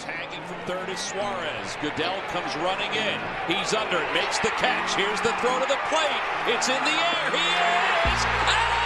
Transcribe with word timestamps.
Tagging 0.00 0.42
from 0.46 0.56
third 0.64 0.88
is 0.88 0.98
Suarez. 0.98 1.76
Goodell 1.82 2.22
comes 2.28 2.56
running 2.56 2.90
in. 2.94 3.20
He's 3.46 3.74
under 3.74 4.00
it, 4.00 4.14
makes 4.14 4.38
the 4.38 4.48
catch. 4.56 4.94
Here's 4.94 5.20
the 5.20 5.32
throw 5.42 5.58
to 5.60 5.66
the 5.66 5.76
plate. 5.92 6.22
It's 6.46 6.70
in 6.70 6.82
the 6.82 6.90
air. 6.90 7.30
He 7.30 7.36
is 7.36 8.24
out! 8.48 8.79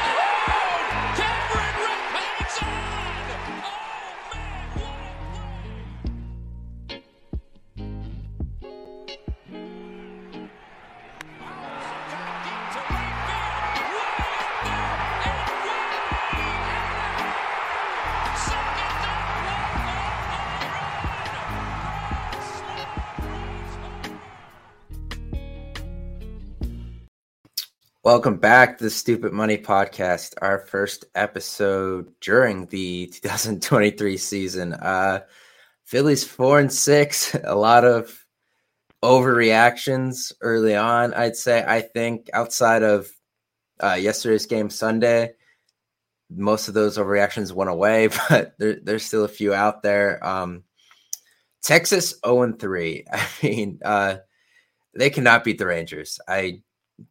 Welcome 28.05 28.37
back 28.37 28.77
to 28.77 28.85
the 28.85 28.91
Stupid 28.91 29.33
Money 29.33 29.57
Podcast, 29.57 30.35
our 30.43 30.59
first 30.67 31.07
episode 31.15 32.13
during 32.21 32.67
the 32.67 33.07
2023 33.07 34.19
season. 34.19 34.75
Uh 34.75 35.21
Phillies 35.87 36.23
four 36.23 36.61
and 36.61 36.71
six, 36.71 37.35
a 37.45 37.55
lot 37.55 37.87
of 37.87 38.27
overreactions 39.03 40.35
early 40.43 40.77
on, 40.77 41.15
I'd 41.15 41.35
say. 41.35 41.65
I 41.67 41.81
think 41.81 42.29
outside 42.35 42.83
of 42.83 43.09
uh, 43.83 43.95
yesterday's 43.95 44.45
game 44.45 44.69
Sunday, 44.69 45.33
most 46.29 46.69
of 46.69 46.75
those 46.75 46.99
overreactions 46.99 47.53
went 47.53 47.71
away, 47.71 48.09
but 48.29 48.53
there, 48.59 48.81
there's 48.83 49.07
still 49.07 49.25
a 49.25 49.29
few 49.29 49.55
out 49.55 49.83
there. 49.83 50.23
Um, 50.23 50.65
Texas 51.63 52.15
0 52.23 52.43
and 52.43 52.59
3. 52.59 53.07
I 53.13 53.27
mean, 53.43 53.79
uh, 53.83 54.17
they 54.95 55.09
cannot 55.09 55.43
beat 55.43 55.57
the 55.57 55.67
Rangers. 55.67 56.21
I 56.29 56.61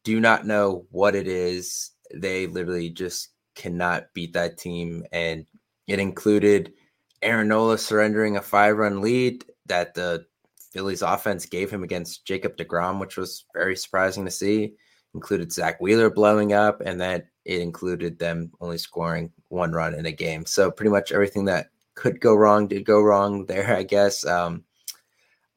do 0.04 0.20
not 0.20 0.46
know 0.46 0.86
what 0.92 1.16
it 1.16 1.28
is. 1.28 1.92
They 2.14 2.48
literally 2.48 2.90
just 2.90 3.30
cannot 3.56 4.14
beat 4.14 4.34
that 4.34 4.58
team. 4.58 5.06
And 5.12 5.46
it 5.88 6.00
included 6.00 6.74
Aaron 7.22 7.48
Nola 7.48 7.78
surrendering 7.78 8.38
a 8.38 8.42
five 8.42 8.78
run 8.78 9.02
lead 9.02 9.46
that 9.66 9.94
the 9.94 10.26
Phillies 10.72 11.02
offense 11.02 11.46
gave 11.46 11.70
him 11.70 11.84
against 11.84 12.26
Jacob 12.26 12.58
DeGrom, 12.58 13.00
which 13.00 13.18
was 13.18 13.46
very 13.54 13.76
surprising 13.76 14.26
to 14.26 14.32
see. 14.32 14.74
Included 15.14 15.54
Zack 15.54 15.80
Wheeler 15.80 16.10
blowing 16.10 16.54
up, 16.54 16.82
and 16.84 17.00
that 17.00 17.28
it 17.46 17.62
included 17.62 18.18
them 18.18 18.52
only 18.60 18.80
scoring 18.80 19.32
one 19.50 19.72
run 19.72 19.94
in 19.94 20.08
a 20.08 20.12
game. 20.12 20.46
So 20.46 20.72
pretty 20.72 20.90
much 20.90 21.12
everything 21.12 21.46
that 21.46 21.68
could 21.94 22.20
go 22.20 22.34
wrong 22.34 22.68
did 22.68 22.86
go 22.86 23.02
wrong 23.02 23.46
there, 23.46 23.76
I 23.76 23.84
guess. 23.84 24.26
Um, 24.26 24.64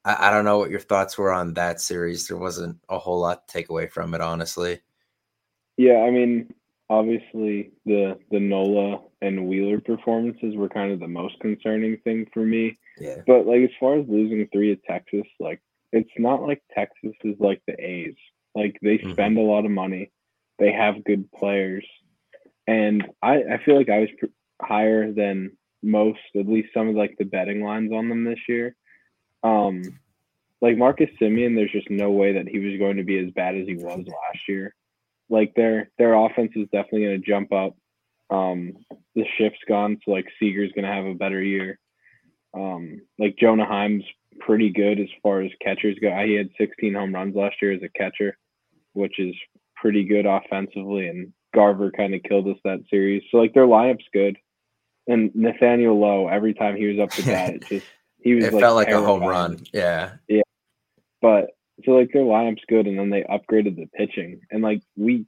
I, 0.07 0.27
I 0.27 0.31
don't 0.31 0.45
know 0.45 0.57
what 0.57 0.71
your 0.71 0.79
thoughts 0.79 1.17
were 1.17 1.31
on 1.33 1.53
that 1.55 1.81
series. 1.81 2.27
There 2.27 2.37
wasn't 2.37 2.79
a 2.89 2.97
whole 2.97 3.19
lot 3.19 3.47
to 3.47 3.53
take 3.53 3.69
away 3.69 3.87
from 3.87 4.13
it, 4.13 4.21
honestly. 4.21 4.79
Yeah, 5.77 5.97
I 5.99 6.11
mean, 6.11 6.53
obviously 6.89 7.71
the 7.85 8.17
the 8.31 8.39
Nola 8.39 9.01
and 9.21 9.47
Wheeler 9.47 9.79
performances 9.79 10.55
were 10.55 10.69
kind 10.69 10.91
of 10.91 10.99
the 10.99 11.07
most 11.07 11.39
concerning 11.39 11.97
thing 11.97 12.27
for 12.33 12.45
me. 12.45 12.77
Yeah. 12.99 13.21
But 13.27 13.45
like 13.45 13.61
as 13.61 13.75
far 13.79 13.97
as 13.99 14.07
losing 14.07 14.47
three 14.51 14.71
at 14.71 14.83
Texas, 14.83 15.27
like 15.39 15.61
it's 15.91 16.09
not 16.17 16.41
like 16.41 16.61
Texas 16.73 17.13
is 17.23 17.35
like 17.39 17.61
the 17.67 17.79
A's. 17.79 18.15
Like 18.55 18.77
they 18.81 18.97
Mhm. 18.99 19.11
spend 19.13 19.37
a 19.37 19.41
lot 19.41 19.65
of 19.65 19.71
money, 19.71 20.11
they 20.59 20.71
have 20.71 21.03
good 21.03 21.31
players, 21.31 21.85
and 22.67 23.05
I 23.21 23.43
I 23.43 23.57
feel 23.65 23.75
like 23.77 23.89
I 23.89 23.99
was 23.99 24.09
pr- 24.17 24.25
higher 24.61 25.11
than 25.11 25.57
most, 25.83 26.19
at 26.35 26.47
least 26.47 26.73
some 26.73 26.89
of 26.89 26.95
like 26.95 27.17
the 27.17 27.25
betting 27.25 27.63
lines 27.63 27.91
on 27.91 28.09
them 28.09 28.23
this 28.23 28.39
year. 28.49 28.75
Um, 29.47 29.83
like 30.61 30.77
Marcus 30.77 31.09
Semien, 31.21 31.55
there's 31.55 31.71
just 31.71 31.89
no 31.89 32.09
way 32.11 32.33
that 32.33 32.47
he 32.47 32.59
was 32.59 32.79
going 32.79 32.97
to 32.97 33.03
be 33.03 33.17
as 33.19 33.31
bad 33.31 33.55
as 33.55 33.67
he 33.67 33.75
was 33.75 34.05
last 34.07 34.39
year. 34.47 34.73
Like 35.29 35.53
their 35.55 35.91
their 35.97 36.13
offense 36.15 36.51
is 36.55 36.67
definitely 36.71 37.05
going 37.05 37.21
to 37.21 37.27
jump 37.27 37.51
up. 37.53 37.75
Um, 38.29 38.73
the 39.15 39.25
shift's 39.37 39.59
gone, 39.67 39.99
so 40.03 40.11
like 40.11 40.25
Seager's 40.39 40.71
going 40.73 40.85
to 40.85 40.91
have 40.91 41.05
a 41.05 41.13
better 41.13 41.41
year. 41.41 41.79
Um, 42.53 43.01
like 43.19 43.37
Jonah 43.37 43.65
Heim's 43.65 44.03
pretty 44.39 44.69
good 44.69 44.99
as 44.99 45.07
far 45.21 45.41
as 45.41 45.51
catchers 45.61 45.97
go. 46.01 46.09
He 46.25 46.33
had 46.33 46.49
16 46.57 46.93
home 46.93 47.13
runs 47.13 47.35
last 47.35 47.55
year 47.61 47.73
as 47.73 47.81
a 47.83 47.97
catcher, 47.97 48.37
which 48.93 49.19
is 49.19 49.35
pretty 49.75 50.05
good 50.05 50.25
offensively. 50.25 51.07
And 51.07 51.33
Garver 51.53 51.91
kind 51.91 52.15
of 52.15 52.23
killed 52.23 52.47
us 52.47 52.57
that 52.63 52.79
series. 52.89 53.23
So 53.31 53.37
like 53.37 53.53
their 53.53 53.67
lineup's 53.67 54.05
good. 54.13 54.37
And 55.07 55.33
Nathaniel 55.35 55.99
Lowe, 55.99 56.27
every 56.27 56.53
time 56.53 56.75
he 56.75 56.87
was 56.87 56.99
up 56.99 57.11
to 57.11 57.25
bat, 57.25 57.53
it 57.55 57.67
just 57.67 57.85
he 58.27 58.35
was 58.35 58.45
It 58.45 58.53
like 58.53 58.61
felt 58.61 58.75
like 58.75 58.89
a 58.89 59.01
home 59.01 59.21
run. 59.21 59.59
Yeah. 59.73 60.13
Yeah. 60.27 60.41
But 61.21 61.51
so 61.85 61.91
like 61.91 62.11
their 62.11 62.23
lineup's 62.23 62.63
good, 62.67 62.87
and 62.87 62.99
then 62.99 63.09
they 63.09 63.23
upgraded 63.23 63.75
the 63.75 63.87
pitching, 63.95 64.41
and 64.51 64.61
like 64.61 64.81
we 64.95 65.25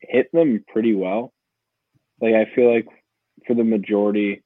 hit 0.00 0.30
them 0.32 0.64
pretty 0.72 0.94
well. 0.94 1.32
Like 2.20 2.34
I 2.34 2.46
feel 2.54 2.72
like 2.72 2.86
for 3.46 3.54
the 3.54 3.64
majority, 3.64 4.42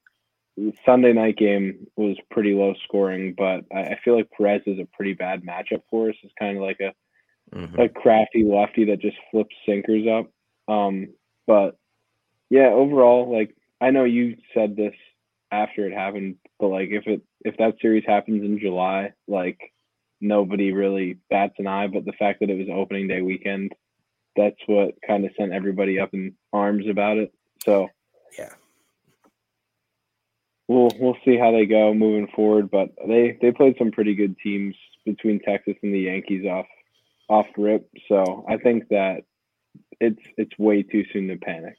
Sunday 0.85 1.13
night 1.13 1.37
game 1.37 1.87
was 1.97 2.17
pretty 2.31 2.55
low 2.55 2.75
scoring, 2.85 3.35
but 3.37 3.65
I, 3.73 3.81
I 3.93 3.99
feel 4.05 4.17
like 4.17 4.31
Perez 4.37 4.63
is 4.67 4.79
a 4.79 4.89
pretty 4.97 5.15
bad 5.15 5.43
matchup 5.43 5.83
for 5.91 6.11
us. 6.11 6.17
It's 6.23 6.33
kind 6.39 6.57
of 6.57 6.63
like 6.63 6.81
a 6.81 6.93
Mhm. 7.55 7.79
a 7.79 7.89
crafty 7.91 8.43
lefty 8.43 8.87
that 8.87 9.01
just 9.01 9.19
flips 9.31 9.55
sinkers 9.67 10.07
up. 10.09 10.31
Um, 10.67 11.09
but 11.47 11.77
yeah, 12.51 12.69
overall, 12.69 13.31
like 13.31 13.55
I 13.81 13.91
know 13.91 14.05
you 14.05 14.39
said 14.55 14.77
this 14.77 14.95
after 15.55 15.87
it 15.87 15.93
happened, 15.95 16.37
but 16.59 16.69
like 16.69 16.89
if 16.91 17.07
it 17.07 17.23
if 17.45 17.57
that 17.59 17.77
series 17.81 18.05
happens 18.07 18.43
in 18.43 18.59
July, 18.59 19.13
like 19.29 19.59
nobody 20.21 20.73
really 20.73 21.19
bats 21.31 21.55
an 21.59 21.67
eye. 21.67 21.87
But 21.87 22.05
the 22.05 22.13
fact 22.13 22.41
that 22.41 22.51
it 22.51 22.59
was 22.59 22.69
opening 22.73 23.09
day 23.09 23.23
weekend, 23.23 23.73
that's 24.37 24.61
what 24.67 24.95
kind 25.07 25.25
of 25.25 25.31
sent 25.39 25.53
everybody 25.53 26.01
up 26.01 26.11
in 26.13 26.35
arms 26.53 26.87
about 26.89 27.19
it. 27.19 27.33
So 27.65 27.89
Yeah. 28.39 28.55
we'll 30.69 30.91
we'll 30.99 31.19
see 31.25 31.37
how 31.37 31.53
they 31.53 31.67
go 31.67 31.95
moving 31.95 32.29
forward. 32.35 32.71
But 32.71 32.91
they 33.07 33.39
they 33.41 33.53
played 33.53 33.77
some 33.79 33.93
pretty 33.93 34.15
good 34.15 34.37
teams 34.39 34.75
between 35.05 35.41
Texas 35.41 35.77
and 35.83 35.95
the 35.95 36.01
Yankees 36.01 36.47
off 36.47 36.67
off 37.29 37.47
rip. 37.57 37.89
So 38.09 38.45
I 38.49 38.57
think 38.57 38.89
that 38.89 39.25
it's 40.01 40.23
it's 40.37 40.59
way 40.59 40.83
too 40.83 41.05
soon 41.13 41.29
to 41.29 41.37
panic. 41.37 41.77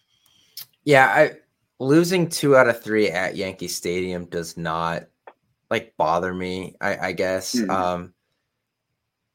Yeah, 0.84 1.08
I 1.08 1.32
losing 1.80 2.30
two 2.30 2.56
out 2.56 2.68
of 2.68 2.82
three 2.82 3.10
at 3.10 3.36
Yankee 3.36 3.68
Stadium 3.68 4.26
does 4.26 4.58
not 4.58 5.06
like 5.70 5.94
bother 5.98 6.34
me. 6.34 6.76
I, 6.80 7.08
I 7.08 7.12
guess. 7.12 7.56
Mhm. 7.56 7.70
Um, 7.70 8.14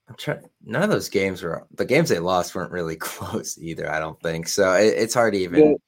I'm 0.09 0.17
trying. 0.17 0.49
None 0.65 0.83
of 0.83 0.91
those 0.91 1.09
games 1.09 1.43
were 1.43 1.67
the 1.75 1.84
games 1.84 2.09
they 2.09 2.19
lost 2.19 2.55
weren't 2.55 2.73
really 2.73 2.97
close 2.97 3.59
either. 3.59 3.91
I 3.91 3.99
don't 3.99 4.21
think 4.21 4.49
so. 4.49 4.75
It, 4.75 4.95
it's 4.97 5.15
hard 5.15 5.34
to 5.34 5.39
even. 5.41 5.78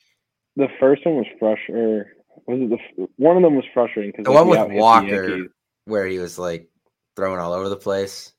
The, 0.56 0.66
the 0.66 0.68
first 0.78 1.04
one 1.06 1.16
was 1.16 1.26
frustrating. 1.38 1.76
Or 1.76 2.06
was 2.46 2.60
it 2.60 2.96
the 2.96 3.08
one 3.16 3.36
of 3.36 3.42
them 3.42 3.56
was 3.56 3.64
frustrating 3.72 4.12
because 4.12 4.24
The 4.24 4.32
one 4.32 4.48
with 4.48 4.78
Walker, 4.78 5.46
where 5.84 6.06
he 6.06 6.18
was 6.18 6.38
like 6.38 6.68
throwing 7.16 7.40
all 7.40 7.52
over 7.52 7.68
the 7.68 7.76
place. 7.76 8.32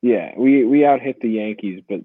Yeah, 0.00 0.32
we 0.36 0.64
we 0.64 0.84
out 0.84 1.00
hit 1.00 1.20
the 1.20 1.30
Yankees, 1.30 1.82
but 1.88 2.00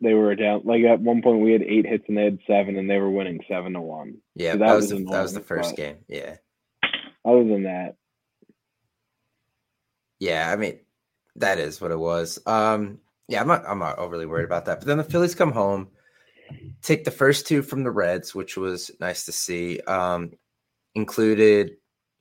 they 0.00 0.14
were 0.14 0.34
down. 0.34 0.62
Like 0.64 0.84
at 0.84 1.00
one 1.00 1.22
point, 1.22 1.40
we 1.40 1.52
had 1.52 1.62
eight 1.62 1.86
hits 1.86 2.04
and 2.08 2.16
they 2.16 2.24
had 2.24 2.38
seven, 2.46 2.76
and 2.76 2.88
they 2.88 2.98
were 2.98 3.10
winning 3.10 3.40
seven 3.48 3.72
to 3.74 3.80
one. 3.80 4.18
Yeah, 4.34 4.52
So 4.52 4.58
that, 4.58 4.66
that 4.66 4.74
was 4.74 4.92
was 4.92 5.04
the, 5.04 5.10
that 5.10 5.22
was 5.22 5.32
the 5.34 5.40
first 5.40 5.70
but- 5.70 5.76
game. 5.76 5.96
Yeah, 6.08 6.36
Other 7.24 7.44
than 7.44 7.62
that, 7.64 7.96
yeah. 10.18 10.50
I 10.50 10.56
mean, 10.56 10.78
that 11.36 11.58
is 11.58 11.80
what 11.80 11.90
it 11.90 11.98
was. 11.98 12.38
Um, 12.46 12.98
yeah, 13.28 13.40
I'm 13.40 13.48
not. 13.48 13.64
I'm 13.66 13.78
not 13.78 13.98
overly 13.98 14.26
worried 14.26 14.44
about 14.44 14.64
that. 14.66 14.80
But 14.80 14.86
then 14.86 14.98
the 14.98 15.04
Phillies 15.04 15.34
come 15.34 15.52
home, 15.52 15.88
take 16.82 17.04
the 17.04 17.10
first 17.10 17.46
two 17.46 17.62
from 17.62 17.82
the 17.82 17.90
Reds, 17.90 18.34
which 18.34 18.56
was 18.56 18.90
nice 19.00 19.24
to 19.26 19.32
see. 19.32 19.80
Um, 19.80 20.32
included, 20.94 21.72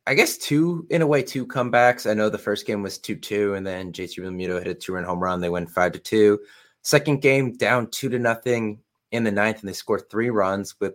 I 0.08 0.16
guess, 0.16 0.38
two 0.38 0.86
in 0.90 1.02
a 1.02 1.08
way, 1.08 1.24
two 1.24 1.46
comebacks. 1.48 2.10
I 2.10 2.14
know 2.14 2.30
the 2.30 2.38
first 2.38 2.66
game 2.66 2.82
was 2.82 2.98
two 2.98 3.16
two, 3.16 3.54
and 3.54 3.66
then 3.66 3.92
JT 3.94 4.20
Realmuto 4.20 4.58
hit 4.60 4.68
a 4.68 4.74
two 4.74 4.94
run 4.94 5.04
home 5.04 5.22
run. 5.22 5.42
They 5.42 5.50
went 5.50 5.70
five 5.70 5.92
to 5.94 6.00
two. 6.00 6.40
Second 6.86 7.24
game 7.24 7.58
down 7.58 7.88
two 7.88 8.10
to 8.10 8.20
nothing 8.20 8.80
in 9.10 9.24
the 9.24 9.32
ninth, 9.32 9.62
and 9.62 9.68
they 9.68 9.74
score 9.74 10.00
three 10.00 10.30
runs 10.30 10.80
with 10.80 10.94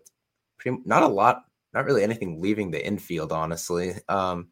pretty, 0.56 0.78
not 0.84 1.02
a 1.02 1.08
lot, 1.08 1.42
not 1.74 1.84
really 1.84 2.04
anything 2.04 2.40
leaving 2.40 2.70
the 2.70 2.86
infield. 2.86 3.32
Honestly, 3.32 3.94
um, 4.08 4.46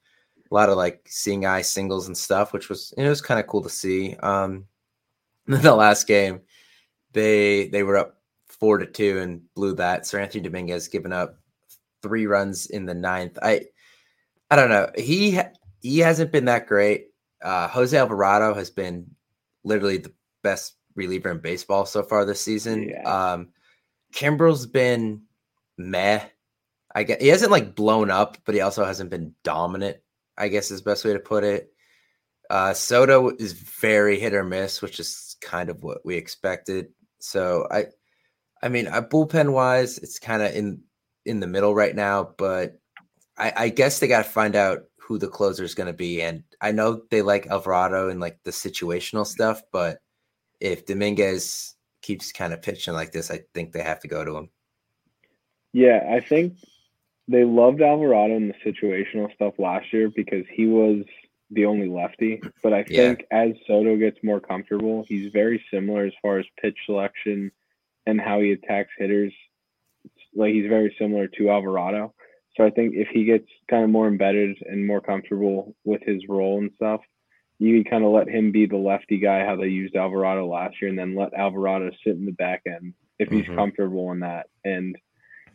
a 0.50 0.55
lot 0.55 0.69
of 0.69 0.76
like 0.76 1.06
seeing 1.08 1.46
eye 1.46 1.62
singles 1.62 2.08
and 2.08 2.19
stuff, 2.19 2.52
which 2.52 2.69
was 2.69 2.93
it 2.99 3.08
was 3.08 3.20
kind 3.20 3.38
of 3.38 3.46
cool 3.46 3.62
to 3.62 3.70
see. 3.70 4.17
Um, 4.17 4.64
the 5.46 5.76
last 5.76 6.08
game, 6.08 6.40
they 7.12 7.69
they 7.69 7.84
were 7.84 7.99
up 7.99 8.17
four 8.49 8.79
to 8.79 8.87
two 8.87 9.20
and 9.20 9.41
blew 9.55 9.76
that. 9.76 10.02
Seranthony 10.02 10.43
Dominguez 10.43 10.88
giving 10.88 11.12
up 11.12 11.38
three 12.02 12.26
runs 12.26 12.67
in 12.67 12.84
the 12.84 12.94
ninth. 12.94 13.38
I 13.41 13.67
I 14.50 14.56
don't 14.56 14.70
know. 14.70 14.91
He 14.96 15.38
he 15.82 16.00
hasn't 16.00 16.32
been 16.32 16.46
that 16.46 16.67
great. 16.67 17.11
Uh, 17.41 17.69
Jose 17.69 17.96
Alvarado 17.96 18.55
has 18.55 18.70
been 18.70 19.06
literally 19.62 19.99
the 19.99 20.12
best 20.43 20.75
reliever 20.99 21.31
in 21.31 21.39
baseball 21.39 21.87
so 21.87 22.03
far 22.03 22.25
this 22.25 22.41
season. 22.41 22.91
Yeah. 22.91 23.03
Um, 23.03 23.49
Kimbrel's 24.12 24.67
been 24.67 25.23
meh. 25.79 26.25
I 26.95 27.03
guess 27.05 27.21
he 27.21 27.29
hasn't 27.29 27.53
like 27.53 27.75
blown 27.75 28.11
up, 28.11 28.39
but 28.45 28.55
he 28.55 28.61
also 28.61 28.85
hasn't 28.85 29.11
been 29.11 29.35
dominant. 29.45 29.99
I 30.37 30.49
guess 30.49 30.71
is 30.71 30.83
the 30.83 30.91
best 30.91 31.05
way 31.05 31.12
to 31.12 31.19
put 31.19 31.45
it. 31.45 31.73
Uh, 32.50 32.73
Soto 32.73 33.31
is 33.39 33.53
very 33.53 34.19
hit 34.19 34.35
or 34.35 34.45
miss, 34.45 34.81
which 34.81 35.00
is 35.00 35.37
kind 35.41 35.69
of 35.69 35.83
what 35.83 35.99
we 36.05 36.17
expected. 36.17 36.89
So 37.19 37.67
I, 37.71 37.87
I 38.62 38.69
mean, 38.69 38.87
uh, 38.87 39.03
bullpen 39.03 39.53
wise, 39.53 39.99
it's 39.99 40.19
kind 40.19 40.43
of 40.43 40.55
in 40.55 40.83
in 41.25 41.41
the 41.41 41.47
middle 41.47 41.75
right 41.75 41.94
now. 41.94 42.35
But 42.39 42.79
I, 43.37 43.53
I 43.56 43.69
guess 43.69 43.99
they 43.99 44.09
got 44.09 44.25
to 44.25 44.31
find 44.31 44.56
out 44.56 44.85
who 44.97 45.19
the 45.19 45.29
closer 45.29 45.65
is 45.65 45.75
going 45.75 45.87
to 45.87 45.93
be. 45.93 46.23
And 46.23 46.43
I 46.61 46.73
know 46.73 47.03
they 47.11 47.23
like 47.23 47.47
Alvarado 47.47 48.11
and 48.11 48.21
like 48.21 48.39
the 48.44 48.51
situational 48.51 49.27
stuff, 49.27 49.62
but 49.73 50.01
if 50.60 50.87
Dominguez 50.87 51.75
keeps 52.02 52.32
kind 52.32 52.52
of 52.52 52.62
pitching 52.62 52.94
like 52.94 53.12
this, 53.12 53.31
I 53.31 53.40
think 53.55 53.72
they 53.72 53.82
have 53.82 54.00
to 54.00 54.08
go 54.08 54.25
to 54.25 54.37
him. 54.37 54.50
Yeah, 55.72 56.06
I 56.10 56.20
think 56.20 56.55
they 57.28 57.44
loved 57.44 57.82
Alvarado 57.82 58.37
in 58.37 58.49
the 58.49 58.55
situational 58.72 59.32
stuff 59.34 59.55
last 59.58 59.93
year 59.93 60.10
because 60.14 60.44
he 60.50 60.66
was 60.66 61.05
the 61.50 61.66
only 61.66 61.88
lefty. 61.88 62.40
But 62.62 62.72
I 62.72 62.84
think 62.84 63.25
yeah. 63.31 63.38
as 63.44 63.52
Soto 63.66 63.96
gets 63.96 64.19
more 64.22 64.40
comfortable, 64.40 65.05
he's 65.06 65.32
very 65.32 65.62
similar 65.72 66.05
as 66.05 66.12
far 66.22 66.38
as 66.38 66.46
pitch 66.60 66.76
selection 66.87 67.52
and 68.06 68.20
how 68.20 68.40
he 68.40 68.52
attacks 68.52 68.90
hitters. 68.99 69.32
Like 70.34 70.52
he's 70.52 70.69
very 70.69 70.94
similar 70.99 71.28
to 71.28 71.50
Alvarado. 71.50 72.14
So 72.56 72.64
I 72.64 72.70
think 72.70 72.94
if 72.94 73.08
he 73.08 73.25
gets 73.25 73.46
kind 73.70 73.84
of 73.84 73.90
more 73.90 74.08
embedded 74.08 74.58
and 74.62 74.87
more 74.87 75.00
comfortable 75.00 75.76
with 75.84 76.02
his 76.02 76.22
role 76.28 76.58
and 76.58 76.70
stuff, 76.76 77.00
you 77.58 77.82
can 77.82 77.90
kind 77.90 78.05
of 78.05 78.12
let 78.12 78.28
him 78.28 78.52
be 78.52 78.66
the 78.66 78.76
lefty 78.76 79.19
guy 79.19 79.44
how 79.44 79.56
they 79.56 79.69
used 79.69 79.96
Alvarado 79.96 80.46
last 80.46 80.81
year, 80.81 80.88
and 80.88 80.99
then 80.99 81.14
let 81.14 81.34
Alvarado 81.34 81.90
sit 82.05 82.14
in 82.14 82.25
the 82.25 82.32
back 82.32 82.62
end 82.66 82.94
if 83.19 83.28
he's 83.28 83.44
mm-hmm. 83.44 83.56
comfortable 83.56 84.12
in 84.12 84.20
that, 84.20 84.46
and 84.64 84.96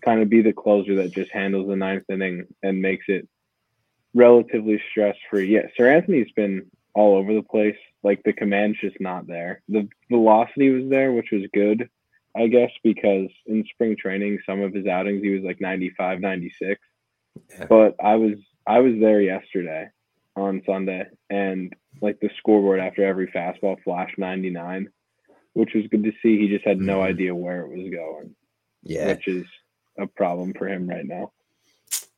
kind 0.04 0.22
of 0.22 0.30
be 0.30 0.42
the 0.42 0.54
closer 0.54 0.96
that 0.96 1.14
just 1.14 1.32
handles 1.32 1.68
the 1.68 1.76
ninth 1.76 2.04
inning 2.10 2.46
and 2.62 2.82
makes 2.82 3.06
it 3.08 3.28
relatively 4.14 4.82
stress 4.92 5.16
free. 5.30 5.48
Yeah, 5.48 5.68
Seranthony's 5.78 6.32
been 6.32 6.70
all 6.94 7.16
over 7.16 7.34
the 7.34 7.42
place. 7.42 7.78
Like 8.04 8.22
the 8.24 8.34
command's 8.34 8.80
just 8.80 9.00
not 9.00 9.28
there. 9.28 9.62
The 9.70 9.88
velocity 10.10 10.70
was 10.70 10.90
there, 10.90 11.12
which 11.12 11.32
was 11.32 11.44
good, 11.54 11.90
I 12.36 12.48
guess, 12.48 12.72
because 12.84 13.30
in 13.46 13.66
spring 13.72 13.96
training, 13.98 14.40
some 14.46 14.62
of 14.62 14.74
his 14.74 14.88
outings 14.88 15.24
he 15.24 15.30
was 15.30 15.44
like 15.44 15.62
95, 15.62 16.20
96. 16.20 16.80
Yeah. 17.50 17.66
But 17.68 17.96
I 18.04 18.16
was 18.16 18.36
I 18.68 18.80
was 18.80 18.94
there 19.00 19.22
yesterday 19.22 19.90
on 20.36 20.64
Sunday, 20.66 21.06
and 21.30 21.74
like 22.02 22.20
the 22.20 22.30
scoreboard 22.38 22.80
after 22.80 23.06
every 23.06 23.28
fastball 23.28 23.82
flashed 23.84 24.18
99, 24.18 24.90
which 25.54 25.74
was 25.74 25.88
good 25.88 26.04
to 26.04 26.12
see. 26.22 26.40
He 26.40 26.48
just 26.48 26.66
had 26.66 26.80
no 26.80 26.98
mm-hmm. 26.98 27.08
idea 27.08 27.36
where 27.36 27.62
it 27.62 27.70
was 27.70 27.90
going. 27.92 28.36
Yeah, 28.84 29.08
which 29.08 29.28
is 29.28 29.46
a 29.98 30.08
problem 30.08 30.54
for 30.58 30.68
him 30.68 30.88
right 30.88 31.06
now. 31.06 31.32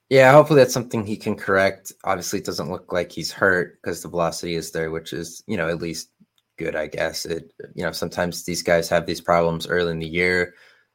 Yeah, 0.09 0.31
hopefully 0.33 0.59
that's 0.59 0.73
something 0.73 1.05
he 1.05 1.17
can 1.17 1.35
correct. 1.35 1.91
Obviously, 2.03 2.39
it 2.39 2.45
doesn't 2.45 2.71
look 2.71 2.93
like 2.93 3.11
he's 3.11 3.31
hurt 3.31 3.79
because 3.81 4.01
the 4.01 4.09
velocity 4.09 4.55
is 4.55 4.71
there, 4.71 4.91
which 4.91 5.13
is 5.13 5.43
you 5.47 5.57
know 5.57 5.67
at 5.67 5.81
least 5.81 6.09
good, 6.57 6.75
I 6.75 6.87
guess. 6.87 7.25
It 7.25 7.53
you 7.73 7.83
know 7.83 7.91
sometimes 7.91 8.43
these 8.43 8.61
guys 8.61 8.89
have 8.89 9.05
these 9.05 9.21
problems 9.21 9.67
early 9.67 9.91
in 9.91 9.99
the 9.99 10.07
year. 10.07 10.53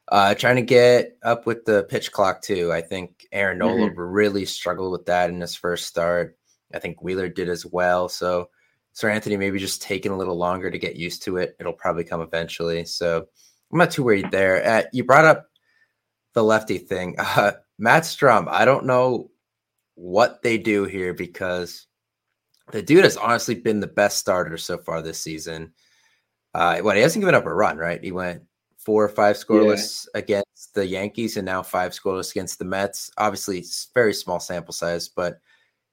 Uh, 0.09 0.35
trying 0.35 0.57
to 0.57 0.63
get 0.63 1.17
up 1.23 1.47
with 1.47 1.65
the 1.65 1.85
pitch 1.85 2.11
clock 2.11 2.43
too. 2.43 2.73
I 2.73 2.81
think 2.81 3.27
Aaron 3.31 3.59
Nola 3.59 3.91
mm-hmm. 3.91 4.01
really 4.01 4.45
struggled 4.45 4.91
with 4.91 5.07
that 5.07 5.31
in 5.31 5.41
his 5.41 5.55
first 5.55 5.87
start. 5.87 6.37
I 6.75 6.79
think 6.79 7.03
Wheeler 7.03 7.29
did 7.29 7.49
as 7.49 7.65
well. 7.65 8.09
So 8.09 8.51
Seranthony 8.95 9.39
maybe 9.39 9.59
just 9.59 9.83
taking 9.83 10.13
a 10.13 10.17
little 10.17 10.37
longer 10.37 10.71
to 10.71 10.79
get 10.79 10.97
used 10.97 11.23
to 11.25 11.37
it. 11.37 11.57
It'll 11.61 11.73
probably 11.73 12.05
come 12.05 12.21
eventually. 12.21 12.85
So 12.85 13.27
I'm 13.73 13.79
not 13.79 13.91
too 13.91 14.03
worried 14.03 14.31
there. 14.31 14.67
Uh, 14.67 14.83
you 14.93 15.05
brought 15.05 15.25
up 15.25 15.47
the 16.35 16.45
lefty 16.45 16.79
thing. 16.79 17.17
Uh, 17.37 17.53
Matt 17.79 18.03
Strahm, 18.03 18.47
I 18.47 18.67
don't 18.67 18.85
know 18.85 19.31
what 19.95 20.43
they 20.43 20.59
do 20.59 20.85
here 20.85 21.15
because 21.15 21.87
the 22.73 22.83
dude 22.83 23.05
has 23.05 23.17
honestly 23.17 23.55
been 23.55 23.81
the 23.81 23.87
best 23.87 24.19
starter 24.19 24.59
so 24.59 24.77
far 24.77 25.01
this 25.01 25.19
season. 25.19 25.73
Uh, 26.53 26.81
well, 26.83 26.95
he 26.95 27.01
hasn't 27.01 27.23
given 27.23 27.35
up 27.35 27.47
a 27.47 27.55
run, 27.55 27.79
right? 27.79 28.03
He 28.05 28.13
went 28.13 28.43
four 28.77 29.05
or 29.05 29.09
five 29.09 29.37
scoreless 29.37 30.07
yeah. 30.15 30.19
against 30.19 30.75
the 30.75 30.87
Yankees 30.87 31.37
and 31.37 31.47
now 31.47 31.63
five 31.63 31.93
scoreless 31.93 32.33
against 32.33 32.59
the 32.59 32.65
Mets. 32.65 33.11
Obviously, 33.17 33.59
it's 33.59 33.89
very 33.95 34.13
small 34.13 34.41
sample 34.41 34.75
size, 34.75 35.09
but 35.09 35.39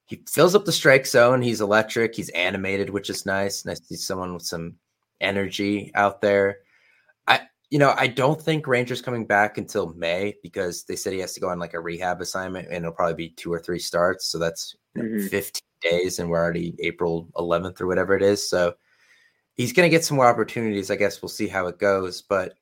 he 0.08 0.22
fills 0.26 0.54
up 0.54 0.64
the 0.64 0.72
strike 0.72 1.06
zone. 1.06 1.42
He's 1.42 1.60
electric. 1.60 2.14
He's 2.14 2.30
animated, 2.30 2.88
which 2.88 3.10
is 3.10 3.26
nice. 3.26 3.66
Nice 3.66 3.78
to 3.80 3.86
see 3.88 3.96
someone 3.96 4.32
with 4.32 4.42
some 4.42 4.76
energy 5.20 5.92
out 5.94 6.22
there. 6.22 6.60
I, 7.26 7.42
you 7.68 7.78
know, 7.78 7.94
I 7.94 8.06
don't 8.06 8.40
think 8.40 8.66
Ranger's 8.66 9.02
coming 9.02 9.26
back 9.26 9.58
until 9.58 9.92
May 9.92 10.34
because 10.42 10.84
they 10.84 10.96
said 10.96 11.12
he 11.12 11.18
has 11.18 11.34
to 11.34 11.40
go 11.40 11.50
on 11.50 11.58
like 11.58 11.74
a 11.74 11.80
rehab 11.80 12.22
assignment, 12.22 12.68
and 12.68 12.78
it'll 12.78 12.92
probably 12.92 13.16
be 13.16 13.28
two 13.28 13.52
or 13.52 13.58
three 13.58 13.78
starts. 13.78 14.26
So 14.28 14.38
that's 14.38 14.74
you 14.94 15.02
know, 15.02 15.08
mm-hmm. 15.18 15.26
15 15.26 15.60
days, 15.82 16.18
and 16.18 16.30
we're 16.30 16.42
already 16.42 16.74
April 16.80 17.28
11th 17.36 17.78
or 17.82 17.86
whatever 17.86 18.16
it 18.16 18.22
is. 18.22 18.48
So 18.48 18.76
he's 19.56 19.74
going 19.74 19.86
to 19.86 19.94
get 19.94 20.06
some 20.06 20.16
more 20.16 20.26
opportunities. 20.26 20.90
I 20.90 20.96
guess 20.96 21.20
we'll 21.20 21.28
see 21.28 21.48
how 21.48 21.66
it 21.66 21.78
goes. 21.78 22.22
But 22.22 22.54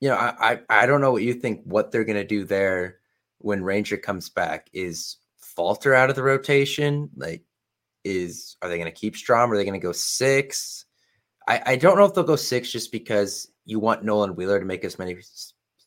you 0.00 0.08
know, 0.08 0.16
I, 0.16 0.34
I, 0.40 0.60
I 0.82 0.86
don't 0.86 1.00
know 1.00 1.12
what 1.12 1.22
you 1.22 1.34
think. 1.34 1.60
What 1.62 1.92
they're 1.92 2.04
going 2.04 2.16
to 2.16 2.24
do 2.24 2.44
there 2.44 2.98
when 3.38 3.62
Ranger 3.62 3.98
comes 3.98 4.28
back 4.30 4.68
is 4.72 5.18
Falter 5.56 5.94
out 5.94 6.10
of 6.10 6.16
the 6.16 6.22
rotation? 6.22 7.10
Like, 7.16 7.42
is 8.04 8.56
are 8.62 8.68
they 8.68 8.78
going 8.78 8.92
to 8.92 8.98
keep 8.98 9.14
Strahm? 9.14 9.50
Are 9.50 9.56
they 9.56 9.64
going 9.64 9.80
to 9.80 9.84
go 9.84 9.92
six? 9.92 10.86
I, 11.46 11.62
I 11.66 11.76
don't 11.76 11.96
know 11.96 12.04
if 12.04 12.14
they'll 12.14 12.24
go 12.24 12.36
six 12.36 12.70
just 12.70 12.92
because 12.92 13.48
you 13.64 13.80
want 13.80 14.04
Nolan 14.04 14.36
Wheeler 14.36 14.58
to 14.58 14.64
make 14.64 14.84
as 14.84 14.98
many 14.98 15.16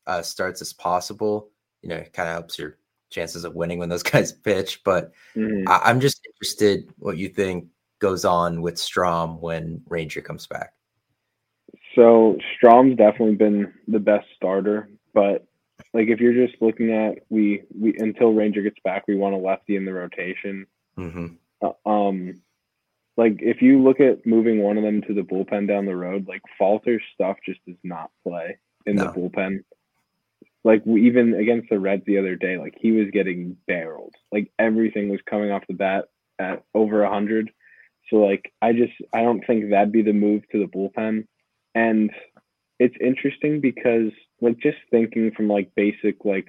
uh, 0.07 0.21
starts 0.21 0.62
as 0.62 0.73
possible. 0.73 1.50
You 1.81 1.89
know, 1.89 1.97
it 1.97 2.13
kind 2.13 2.29
of 2.29 2.33
helps 2.33 2.57
your 2.59 2.77
chances 3.09 3.44
of 3.44 3.56
winning 3.56 3.79
when 3.79 3.89
those 3.89 4.03
guys 4.12 4.31
pitch. 4.31 4.83
But 4.83 5.12
mm-hmm. 5.35 5.69
I, 5.69 5.89
am 5.89 6.00
just 6.00 6.25
interested 6.25 6.89
what 6.97 7.18
you 7.18 7.29
think 7.29 7.68
goes 8.00 8.25
on 8.25 8.61
with 8.61 8.75
Strahm 8.75 9.39
when 9.39 9.81
Ranger 9.88 10.21
comes 10.21 10.47
back. 10.47 10.73
So 11.95 12.38
Strahm's 12.61 12.97
definitely 12.97 13.35
been 13.35 13.73
the 13.88 14.00
best 14.00 14.27
starter, 14.35 14.89
but 15.13 15.47
like 15.95 16.09
if 16.09 16.19
you're 16.19 16.45
just 16.45 16.62
looking 16.62 16.92
at 16.92 17.19
we 17.30 17.63
we 17.74 17.95
until 17.97 18.33
Ranger 18.33 18.62
gets 18.62 18.80
back, 18.83 19.07
we 19.07 19.15
want 19.15 19.33
a 19.33 19.38
lefty 19.38 19.77
in 19.77 19.86
the 19.86 19.94
rotation. 19.94 20.68
Mm-hmm. 20.97 21.27
Uh, 21.62 21.89
um, 21.89 22.42
like 23.15 23.38
if 23.39 23.62
you 23.62 23.81
look 23.81 24.01
at 24.01 24.25
moving 24.25 24.62
one 24.62 24.77
of 24.77 24.83
them 24.83 25.01
to 25.03 25.13
the 25.13 25.21
bullpen 25.21 25.69
down 25.69 25.86
the 25.86 25.95
road, 25.95 26.27
like 26.27 26.42
Falter's 26.59 27.01
stuff 27.13 27.38
just 27.45 27.63
does 27.65 27.77
not 27.81 28.12
play 28.27 28.57
in 28.86 28.97
no. 28.97 29.06
the 29.06 29.12
bullpen. 29.12 29.63
Like 30.65 30.81
we, 30.86 31.07
even 31.07 31.33
against 31.33 31.69
the 31.69 31.80
Reds 31.80 32.03
the 32.06 32.18
other 32.18 32.36
day, 32.36 32.57
like 32.57 32.75
he 32.77 32.92
was 32.92 33.09
getting 33.13 33.56
barreled. 33.65 34.15
Like 34.33 34.51
everything 34.59 35.07
was 35.07 35.21
coming 35.25 35.51
off 35.51 35.63
the 35.65 35.75
bat 35.75 36.09
at 36.39 36.63
over 36.74 37.03
a 37.03 37.09
hundred. 37.09 37.51
So 38.09 38.18
like 38.18 38.52
I 38.61 38.73
just 38.73 38.92
I 39.14 39.21
don't 39.21 39.47
think 39.47 39.69
that'd 39.69 39.94
be 39.94 40.02
the 40.02 40.11
move 40.11 40.44
to 40.52 40.59
the 40.59 40.66
bullpen. 40.66 41.28
And 41.73 42.11
it's 42.79 42.95
interesting 43.01 43.61
because 43.61 44.11
like 44.41 44.59
just 44.59 44.77
thinking 44.91 45.31
from 45.35 45.47
like 45.47 45.71
basic 45.75 46.23
like 46.25 46.47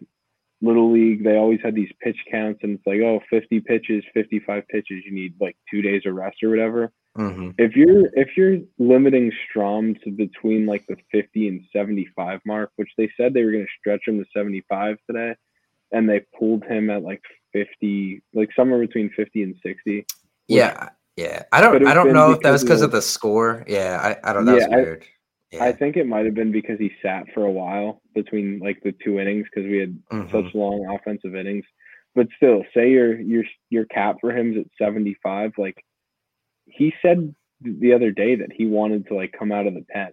little 0.62 0.92
league 0.92 1.23
they 1.23 1.37
always 1.37 1.61
had 1.62 1.75
these 1.75 1.90
pitch 2.00 2.16
counts 2.30 2.61
and 2.62 2.78
it's 2.78 2.87
like 2.87 3.00
oh 3.00 3.21
50 3.30 3.61
pitches 3.61 4.02
55 4.14 4.66
pitches 4.68 5.04
you 5.04 5.12
need 5.12 5.35
like 5.40 5.56
two 5.71 5.83
days 5.83 6.02
of 6.06 6.14
rest 6.14 6.37
or 6.42 6.50
whatever. 6.50 6.92
Mm-hmm. 7.16 7.50
if 7.56 7.75
you're 7.75 8.09
if 8.12 8.37
you're 8.37 8.59
limiting 8.78 9.33
Strahm 9.54 9.99
to 10.02 10.11
between 10.11 10.66
like 10.66 10.87
the 10.87 10.97
50 11.12 11.49
and 11.49 11.62
75 11.75 12.40
mark 12.45 12.73
which 12.76 12.90
they 12.99 13.11
said 13.16 13.33
they 13.33 13.42
were 13.42 13.52
going 13.52 13.64
to 13.64 13.71
stretch 13.78 14.02
him 14.06 14.18
to 14.18 14.25
75 14.37 14.99
today 15.09 15.35
and 15.92 16.09
they 16.09 16.26
pulled 16.38 16.64
him 16.64 16.90
at 16.90 17.02
like 17.02 17.23
50 17.52 18.23
like 18.35 18.50
somewhere 18.54 18.80
between 18.80 19.11
50 19.16 19.42
and 19.45 19.56
60 19.64 20.06
yeah 20.49 20.90
yeah. 21.16 21.45
I 21.52 21.62
don't 21.62 21.87
i 21.87 21.95
don't 21.95 22.12
know 22.12 22.33
if 22.33 22.40
that 22.40 22.50
was 22.50 22.62
because 22.62 22.83
of, 22.83 22.90
the 22.90 23.00
score. 23.00 23.64
Yeah 23.66 23.99
i, 24.02 24.30
I 24.30 24.33
don't 24.35 24.45
know 24.45 24.59
yeah, 24.59 24.68
weird 24.68 25.06
yeah. 25.53 25.65
I 25.65 25.73
think 25.73 25.97
it 25.97 26.07
might 26.07 26.25
have 26.25 26.35
been 26.35 26.53
because 26.53 26.79
he 26.79 26.91
sat 27.03 27.25
for 27.33 27.45
a 27.45 27.50
while 27.50 28.00
between 28.15 28.59
like 28.59 28.81
the 28.83 28.95
two 29.05 29.19
innings 29.19 29.47
because 29.53 29.69
we 29.69 29.79
had 29.79 29.99
mm-hmm. 30.12 30.31
such 30.31 30.55
long 30.55 30.87
offensive 30.95 31.35
innings. 31.35 31.65
But 32.15 32.29
still, 32.37 32.65
say 32.75 32.91
your 32.91 33.21
your 33.21 33.45
your 33.71 33.85
cap 33.87 34.17
for 34.21 34.37
him 34.37 34.53
is 34.53 34.59
at 34.61 34.85
seventy 34.85 35.17
five. 35.23 35.53
Like 35.59 35.85
he 36.65 36.93
said 37.03 37.35
the 37.61 37.95
other 37.95 38.11
day 38.11 38.37
that 38.37 38.53
he 38.53 38.67
wanted 38.67 39.07
to 39.09 39.15
like 39.15 39.35
come 39.38 39.53
out 39.53 39.67
of 39.67 39.75
the 39.75 39.85
pen. 39.88 40.11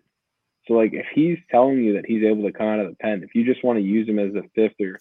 So 0.67 0.73
like 0.73 0.93
if 0.93 1.05
he's 1.13 1.37
telling 1.49 1.83
you 1.83 1.93
that 1.93 2.05
he's 2.05 2.23
able 2.23 2.43
to 2.43 2.57
come 2.57 2.67
out 2.67 2.79
of 2.79 2.89
the 2.89 2.95
pen, 2.95 3.23
if 3.23 3.35
you 3.35 3.45
just 3.45 3.63
want 3.63 3.79
to 3.79 3.83
use 3.83 4.07
him 4.07 4.19
as 4.19 4.33
a 4.35 4.47
fifth 4.55 4.79
or 4.79 4.99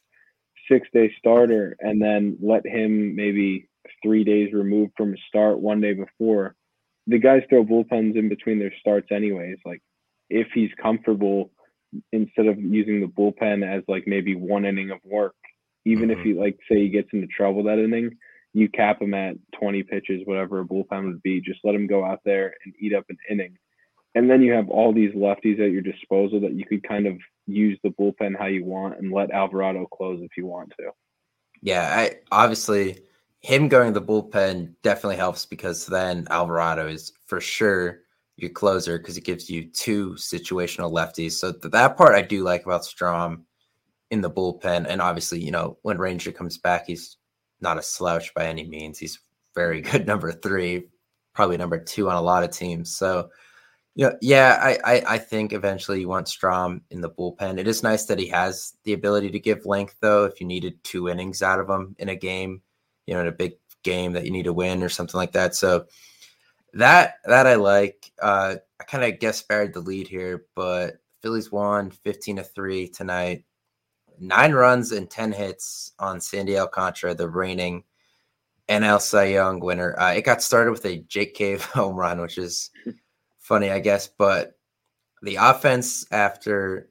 six 0.71 0.89
day 0.93 1.13
starter 1.19 1.77
and 1.81 2.01
then 2.01 2.39
let 2.41 2.67
him 2.67 3.15
maybe 3.15 3.69
three 4.03 4.25
days 4.25 4.53
removed 4.53 4.93
from 4.97 5.13
a 5.13 5.17
start 5.29 5.59
one 5.59 5.81
day 5.81 5.93
before, 5.93 6.55
the 7.07 7.19
guys 7.19 7.43
throw 7.49 7.65
bullpens 7.65 8.17
in 8.17 8.29
between 8.29 8.59
their 8.59 8.73
starts 8.81 9.09
anyways. 9.13 9.59
Like 9.65 9.83
if 10.33 10.49
he's 10.55 10.71
comfortable 10.81 11.51
instead 12.13 12.47
of 12.47 12.59
using 12.59 13.01
the 13.01 13.07
bullpen 13.07 13.67
as 13.67 13.83
like 13.89 14.07
maybe 14.07 14.35
one 14.35 14.65
inning 14.65 14.91
of 14.91 14.99
work, 15.05 15.35
even 15.85 16.09
mm-hmm. 16.09 16.21
if 16.21 16.25
he 16.25 16.35
like 16.35 16.59
say 16.69 16.81
he 16.81 16.89
gets 16.89 17.09
into 17.13 17.27
trouble 17.27 17.65
that 17.65 17.79
inning, 17.79 18.17
you 18.55 18.69
cap 18.69 19.01
him 19.01 19.15
at 19.15 19.37
20 19.59 19.83
pitches, 19.85 20.23
whatever 20.25 20.61
a 20.61 20.65
bullpen 20.65 21.07
would 21.07 21.23
be. 21.23 21.41
Just 21.41 21.61
let 21.65 21.75
him 21.75 21.87
go 21.87 22.05
out 22.05 22.21
there 22.25 22.55
and 22.65 22.75
eat 22.81 22.95
up 22.95 23.05
an 23.09 23.19
inning. 23.31 23.57
And 24.15 24.31
then 24.31 24.43
you 24.43 24.53
have 24.53 24.69
all 24.69 24.93
these 24.93 25.15
lefties 25.15 25.59
at 25.59 25.73
your 25.73 25.81
disposal 25.81 26.41
that 26.41 26.53
you 26.53 26.67
could 26.67 26.87
kind 26.87 27.07
of 27.07 27.17
use 27.47 27.79
the 27.83 27.91
bullpen 27.91 28.37
how 28.39 28.47
you 28.47 28.65
want 28.65 28.99
and 28.99 29.11
let 29.11 29.31
Alvarado 29.31 29.87
close 29.87 30.21
if 30.23 30.37
you 30.37 30.47
want 30.47 30.73
to. 30.79 30.91
Yeah, 31.63 31.89
I 31.97 32.17
obviously 32.31 33.03
him 33.41 33.69
going 33.69 33.93
to 33.93 34.01
the 34.01 34.07
bullpen 34.07 34.75
definitely 34.83 35.17
helps 35.17 35.47
because 35.47 35.87
then 35.87 36.27
Alvarado 36.31 36.89
is 36.89 37.13
for 37.27 37.41
sure 37.41 38.01
your 38.43 38.51
closer 38.51 38.99
because 38.99 39.17
it 39.17 39.25
gives 39.25 39.49
you 39.49 39.65
two 39.71 40.13
situational 40.13 40.93
lefties. 40.93 41.33
So 41.33 41.53
that 41.53 41.97
part 41.97 42.15
I 42.15 42.23
do 42.23 42.43
like 42.43 42.65
about 42.65 42.83
Strahm 42.83 43.43
in 44.11 44.21
the 44.21 44.31
bullpen. 44.31 44.87
And 44.87 45.01
obviously, 45.01 45.41
you 45.41 45.51
know, 45.51 45.79
when 45.83 45.99
Ranger 45.99 46.33
comes 46.33 46.59
back, 46.59 46.87
he's 46.87 47.17
not 47.61 47.79
a 47.79 47.83
slouch 47.83 48.35
by 48.35 48.47
any 48.47 48.65
means. 48.65 48.99
He's 48.99 49.21
very 49.55 49.81
good 49.83 50.07
number 50.07 50.33
three, 50.33 50.89
probably 51.35 51.57
number 51.57 51.79
two 51.79 52.11
on 52.11 52.17
a 52.17 52.23
lot 52.23 52.45
of 52.45 52.51
teams. 52.51 52.95
So, 52.95 53.31
you 53.95 54.07
know, 54.07 54.17
yeah, 54.21 54.59
I, 54.61 54.79
I, 54.85 55.03
I 55.15 55.19
think 55.19 55.53
eventually 55.53 56.01
you 56.01 56.09
want 56.09 56.27
Strahm 56.27 56.81
in 56.91 57.01
the 57.01 57.11
bullpen. 57.11 57.59
It 57.59 57.69
is 57.69 57.83
nice 57.83 58.07
that 58.07 58.19
he 58.19 58.27
has 58.29 58.75
the 58.85 58.95
ability 58.95 59.31
to 59.31 59.41
give 59.41 59.67
length, 59.67 59.97
though. 60.01 60.25
If 60.25 60.41
you 60.41 60.47
needed 60.47 60.83
two 60.83 61.09
innings 61.09 61.43
out 61.43 61.61
of 61.61 61.69
him 61.69 61.95
in 61.99 62.09
a 62.09 62.17
game, 62.17 62.63
you 63.07 63.15
know, 63.15 63.21
in 63.21 63.27
a 63.27 63.33
big 63.33 63.53
game 63.83 64.13
that 64.13 64.25
you 64.25 64.31
need 64.31 64.45
to 64.45 64.53
win 64.53 64.83
or 64.83 64.89
something 64.89 65.19
like 65.19 65.33
that. 65.33 65.55
So 65.55 65.87
that 66.75 67.15
that 67.25 67.47
I 67.47 67.55
like. 67.57 68.13
Uh, 68.21 68.57
I 68.81 68.85
kind 68.85 69.05
of 69.05 69.21
guess 69.21 69.43
buried 69.43 69.75
the 69.75 69.81
lead 69.81 70.09
here, 70.09 70.47
but 70.55 70.99
Phillies 71.21 71.53
won 71.53 71.91
15 71.91 72.37
to 72.37 72.43
3 72.43 72.89
tonight. 72.89 73.45
Nine 74.19 74.53
runs 74.53 74.93
and 74.93 75.09
10 75.11 75.33
hits 75.33 75.93
on 75.99 76.21
Sandy 76.21 76.59
Alcantara, 76.59 77.15
the 77.15 77.29
reigning 77.29 77.85
NL 78.69 79.01
Cy 79.01 79.27
Young 79.27 79.61
winner. 79.61 79.99
Uh, 79.99 80.13
it 80.13 80.25
got 80.25 80.43
started 80.43 80.71
with 80.71 80.85
a 80.87 80.99
Jake 80.99 81.35
Cave 81.35 81.65
home 81.65 81.97
run, 81.97 82.21
which 82.21 82.39
is 82.39 82.71
funny, 83.39 83.71
I 83.71 83.81
guess. 83.81 84.09
But 84.09 84.59
the 85.23 85.37
offense 85.37 86.07
after 86.11 86.89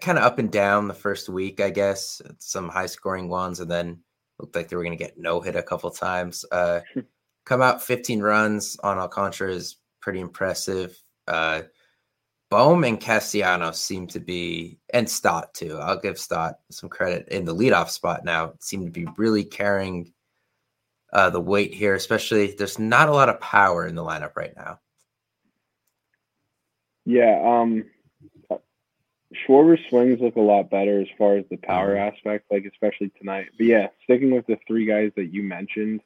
kind 0.00 0.18
of 0.18 0.24
up 0.24 0.38
and 0.38 0.50
down 0.50 0.88
the 0.88 0.94
first 0.94 1.28
week, 1.28 1.60
I 1.60 1.70
guess, 1.70 2.20
some 2.38 2.68
high 2.68 2.86
scoring 2.86 3.28
ones, 3.28 3.60
and 3.60 3.70
then 3.70 4.00
looked 4.38 4.54
like 4.54 4.68
they 4.68 4.76
were 4.76 4.82
going 4.82 4.96
to 4.96 5.02
get 5.02 5.18
no 5.18 5.40
hit 5.40 5.56
a 5.56 5.62
couple 5.62 5.90
times. 5.90 6.44
Uh, 6.50 6.80
come 7.44 7.62
out 7.62 7.82
15 7.82 8.20
runs 8.20 8.76
on 8.82 8.98
Alcantara 8.98 9.52
is 9.52 9.76
pretty 10.00 10.20
impressive. 10.20 11.00
Uh, 11.26 11.62
Bohm 12.50 12.84
and 12.84 13.00
Castellanos 13.00 13.80
seem 13.80 14.06
to 14.08 14.20
be, 14.20 14.78
and 14.92 15.08
Stott 15.08 15.54
too. 15.54 15.78
I'll 15.78 16.00
give 16.00 16.18
Stott 16.18 16.60
some 16.70 16.88
credit 16.88 17.28
in 17.28 17.44
the 17.44 17.54
leadoff 17.54 17.88
spot 17.88 18.24
now. 18.24 18.52
Seem 18.60 18.84
to 18.84 18.90
be 18.90 19.08
really 19.16 19.44
carrying 19.44 20.12
uh, 21.12 21.30
the 21.30 21.40
weight 21.40 21.74
here, 21.74 21.94
especially 21.94 22.54
there's 22.56 22.78
not 22.78 23.08
a 23.08 23.12
lot 23.12 23.28
of 23.28 23.40
power 23.40 23.86
in 23.86 23.94
the 23.94 24.04
lineup 24.04 24.36
right 24.36 24.54
now. 24.56 24.78
Yeah, 27.06 27.40
um, 27.44 27.84
Schwarber 29.34 29.78
swings 29.88 30.20
look 30.20 30.36
a 30.36 30.40
lot 30.40 30.70
better 30.70 31.00
as 31.00 31.08
far 31.18 31.36
as 31.36 31.44
the 31.50 31.56
power 31.56 31.94
mm-hmm. 31.94 32.14
aspect, 32.14 32.50
like 32.50 32.64
especially 32.64 33.10
tonight. 33.18 33.46
But 33.56 33.66
yeah, 33.66 33.88
sticking 34.04 34.30
with 34.30 34.46
the 34.46 34.58
three 34.66 34.86
guys 34.86 35.12
that 35.16 35.32
you 35.32 35.42
mentioned, 35.42 36.00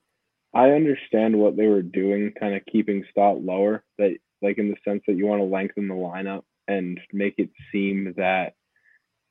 I 0.55 0.71
understand 0.71 1.39
what 1.39 1.57
they 1.57 1.67
were 1.67 1.83
doing, 1.83 2.33
kind 2.39 2.55
of 2.55 2.65
keeping 2.67 3.05
Stott 3.11 3.43
lower. 3.43 3.85
That 3.99 4.17
like 4.43 4.59
in 4.59 4.69
the 4.69 4.77
sense 4.85 5.03
that 5.07 5.17
you 5.17 5.27
want 5.27 5.41
to 5.41 5.45
lengthen 5.45 5.89
the 5.89 5.95
lineup 5.95 6.43
and 6.67 7.01
make 7.13 7.35
it 7.39 7.51
seem 7.73 8.15
that 8.17 8.55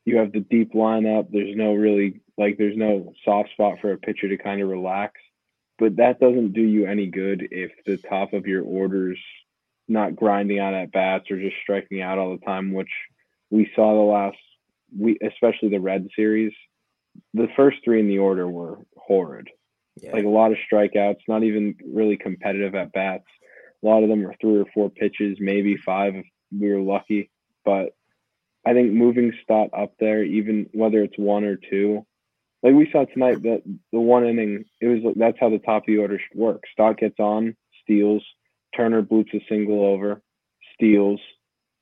you 0.05 0.17
have 0.17 0.31
the 0.31 0.39
deep 0.39 0.73
lineup. 0.73 1.27
There's 1.31 1.55
no 1.55 1.73
really 1.73 2.21
like 2.37 2.57
there's 2.57 2.77
no 2.77 3.13
soft 3.25 3.51
spot 3.51 3.79
for 3.81 3.91
a 3.91 3.97
pitcher 3.97 4.29
to 4.29 4.37
kind 4.37 4.61
of 4.61 4.69
relax. 4.69 5.13
But 5.79 5.97
that 5.97 6.19
doesn't 6.19 6.53
do 6.53 6.61
you 6.61 6.87
any 6.87 7.07
good 7.07 7.49
if 7.51 7.71
the 7.85 7.97
top 7.97 8.33
of 8.33 8.47
your 8.47 8.63
orders 8.63 9.19
not 9.87 10.15
grinding 10.15 10.59
out 10.59 10.73
at 10.73 10.91
bats 10.91 11.29
or 11.29 11.39
just 11.39 11.55
striking 11.61 12.01
out 12.01 12.17
all 12.17 12.35
the 12.35 12.45
time, 12.45 12.73
which 12.73 12.89
we 13.49 13.69
saw 13.75 13.93
the 13.93 14.11
last 14.11 14.37
we 14.97 15.17
especially 15.21 15.69
the 15.69 15.79
red 15.79 16.07
series. 16.15 16.53
The 17.33 17.47
first 17.55 17.77
three 17.83 17.99
in 17.99 18.07
the 18.07 18.19
order 18.19 18.47
were 18.47 18.79
horrid. 18.95 19.49
Yeah. 20.01 20.11
Like 20.13 20.25
a 20.25 20.29
lot 20.29 20.51
of 20.51 20.57
strikeouts, 20.71 21.19
not 21.27 21.43
even 21.43 21.75
really 21.85 22.17
competitive 22.17 22.75
at 22.75 22.93
bats. 22.93 23.25
A 23.83 23.85
lot 23.85 24.03
of 24.03 24.09
them 24.09 24.23
were 24.23 24.35
three 24.39 24.57
or 24.57 24.65
four 24.73 24.89
pitches, 24.89 25.37
maybe 25.39 25.77
five 25.85 26.15
if 26.15 26.25
we 26.51 26.71
were 26.71 26.81
lucky. 26.81 27.29
But 27.63 27.95
I 28.65 28.73
think 28.73 28.91
moving 28.91 29.33
Stott 29.43 29.69
up 29.77 29.93
there, 29.99 30.23
even 30.23 30.69
whether 30.73 31.03
it's 31.03 31.17
one 31.17 31.43
or 31.43 31.57
two, 31.57 32.05
like 32.63 32.73
we 32.73 32.89
saw 32.91 33.05
tonight, 33.05 33.43
that 33.43 33.61
the 33.91 33.99
one 33.99 34.25
inning, 34.25 34.65
it 34.81 34.87
was 34.87 35.13
that's 35.15 35.37
how 35.39 35.49
the 35.49 35.59
top 35.59 35.83
of 35.83 35.87
the 35.87 35.97
order 35.97 36.19
should 36.19 36.37
work. 36.39 36.63
Stott 36.73 36.97
gets 36.97 37.19
on, 37.19 37.55
steals, 37.83 38.23
Turner 38.75 39.01
boots 39.01 39.31
a 39.33 39.39
single 39.47 39.85
over, 39.85 40.21
steals. 40.73 41.19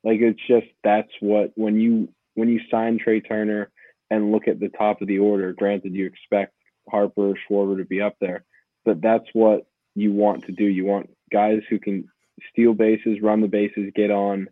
Like 0.04 0.20
it's 0.20 0.40
just 0.46 0.66
that's 0.84 1.10
what 1.20 1.52
when 1.54 1.80
you 1.80 2.08
when 2.34 2.48
you 2.48 2.60
sign 2.70 2.98
Trea 2.98 3.20
Turner 3.20 3.70
and 4.10 4.30
look 4.30 4.46
at 4.46 4.60
the 4.60 4.68
top 4.68 5.00
of 5.00 5.08
the 5.08 5.18
order, 5.18 5.52
granted 5.52 5.94
you 5.94 6.06
expect 6.06 6.52
Harper, 6.90 7.34
Schwarber 7.48 7.78
to 7.78 7.84
be 7.84 8.00
up 8.00 8.16
there. 8.20 8.44
But 8.84 9.00
that's 9.00 9.26
what 9.32 9.66
you 9.94 10.12
want 10.12 10.44
to 10.46 10.52
do. 10.52 10.64
You 10.64 10.84
want 10.84 11.10
guys 11.32 11.62
who 11.68 11.78
can 11.78 12.08
steal 12.50 12.74
bases, 12.74 13.20
run 13.20 13.40
the 13.40 13.48
bases, 13.48 13.90
get 13.94 14.10
on 14.10 14.48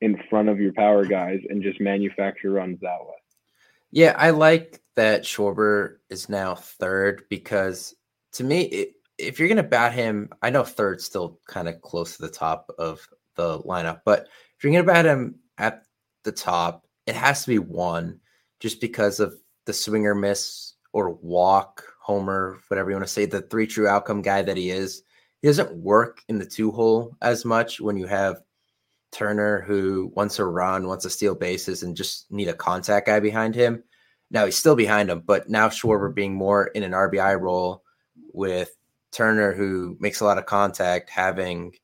in 0.00 0.20
front 0.28 0.48
of 0.48 0.60
your 0.60 0.72
power 0.72 1.04
guys, 1.04 1.40
and 1.48 1.62
just 1.62 1.80
manufacture 1.80 2.50
runs 2.50 2.80
that 2.80 2.98
way. 3.00 3.14
Yeah, 3.90 4.14
I 4.18 4.30
like 4.30 4.82
that 4.96 5.22
Schwarber 5.22 5.96
is 6.10 6.28
now 6.28 6.54
third 6.54 7.24
because 7.30 7.94
to 8.32 8.44
me, 8.44 8.62
it, 8.62 8.92
if 9.18 9.38
you're 9.38 9.48
going 9.48 9.56
to 9.56 9.62
bat 9.62 9.92
him, 9.92 10.30
I 10.42 10.50
know 10.50 10.64
third's 10.64 11.04
still 11.04 11.40
kind 11.46 11.68
of 11.68 11.80
close 11.80 12.16
to 12.16 12.22
the 12.22 12.28
top 12.28 12.70
of 12.78 13.06
the 13.36 13.60
lineup, 13.60 14.00
but 14.04 14.28
if 14.56 14.64
you're 14.64 14.72
going 14.72 14.84
to 14.84 14.92
bat 14.92 15.06
him 15.06 15.36
at 15.58 15.84
the 16.24 16.32
top, 16.32 16.86
it 17.06 17.14
has 17.14 17.42
to 17.42 17.48
be 17.48 17.58
one 17.58 18.20
just 18.60 18.80
because 18.80 19.20
of 19.20 19.34
the 19.64 19.72
swinger 19.72 20.14
miss 20.14 20.74
or 20.96 21.10
walk, 21.20 21.84
homer, 22.00 22.58
whatever 22.68 22.88
you 22.88 22.96
want 22.96 23.06
to 23.06 23.12
say, 23.12 23.26
the 23.26 23.42
three 23.42 23.66
true 23.66 23.86
outcome 23.86 24.22
guy 24.22 24.40
that 24.40 24.56
he 24.56 24.70
is. 24.70 25.02
He 25.42 25.48
doesn't 25.48 25.76
work 25.76 26.22
in 26.30 26.38
the 26.38 26.46
two 26.46 26.70
hole 26.70 27.14
as 27.20 27.44
much 27.44 27.82
when 27.82 27.98
you 27.98 28.06
have 28.06 28.40
Turner 29.12 29.60
who 29.60 30.10
wants 30.16 30.36
to 30.36 30.46
run, 30.46 30.88
wants 30.88 31.04
to 31.04 31.10
steal 31.10 31.34
bases, 31.34 31.82
and 31.82 31.94
just 31.94 32.32
need 32.32 32.48
a 32.48 32.54
contact 32.54 33.08
guy 33.08 33.20
behind 33.20 33.54
him. 33.54 33.84
Now 34.30 34.46
he's 34.46 34.56
still 34.56 34.74
behind 34.74 35.10
him, 35.10 35.22
but 35.26 35.50
now 35.50 35.68
Schwarber 35.68 36.14
being 36.14 36.34
more 36.34 36.68
in 36.68 36.82
an 36.82 36.92
RBI 36.92 37.38
role 37.38 37.82
with 38.32 38.70
Turner 39.12 39.52
who 39.52 39.98
makes 40.00 40.20
a 40.20 40.24
lot 40.24 40.38
of 40.38 40.46
contact, 40.46 41.10
having 41.10 41.74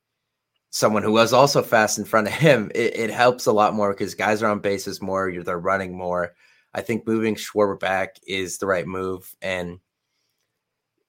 someone 0.70 1.02
who 1.02 1.12
was 1.12 1.34
also 1.34 1.60
fast 1.60 1.98
in 1.98 2.06
front 2.06 2.28
of 2.28 2.32
him, 2.32 2.72
it, 2.74 2.96
it 2.96 3.10
helps 3.10 3.44
a 3.44 3.52
lot 3.52 3.74
more 3.74 3.92
because 3.92 4.14
guys 4.14 4.42
are 4.42 4.50
on 4.50 4.60
bases 4.60 5.02
more, 5.02 5.30
they're 5.44 5.58
running 5.58 5.98
more. 5.98 6.32
I 6.74 6.80
think 6.80 7.06
moving 7.06 7.34
Schwarber 7.34 7.78
back 7.78 8.16
is 8.26 8.58
the 8.58 8.66
right 8.66 8.86
move. 8.86 9.34
And, 9.42 9.78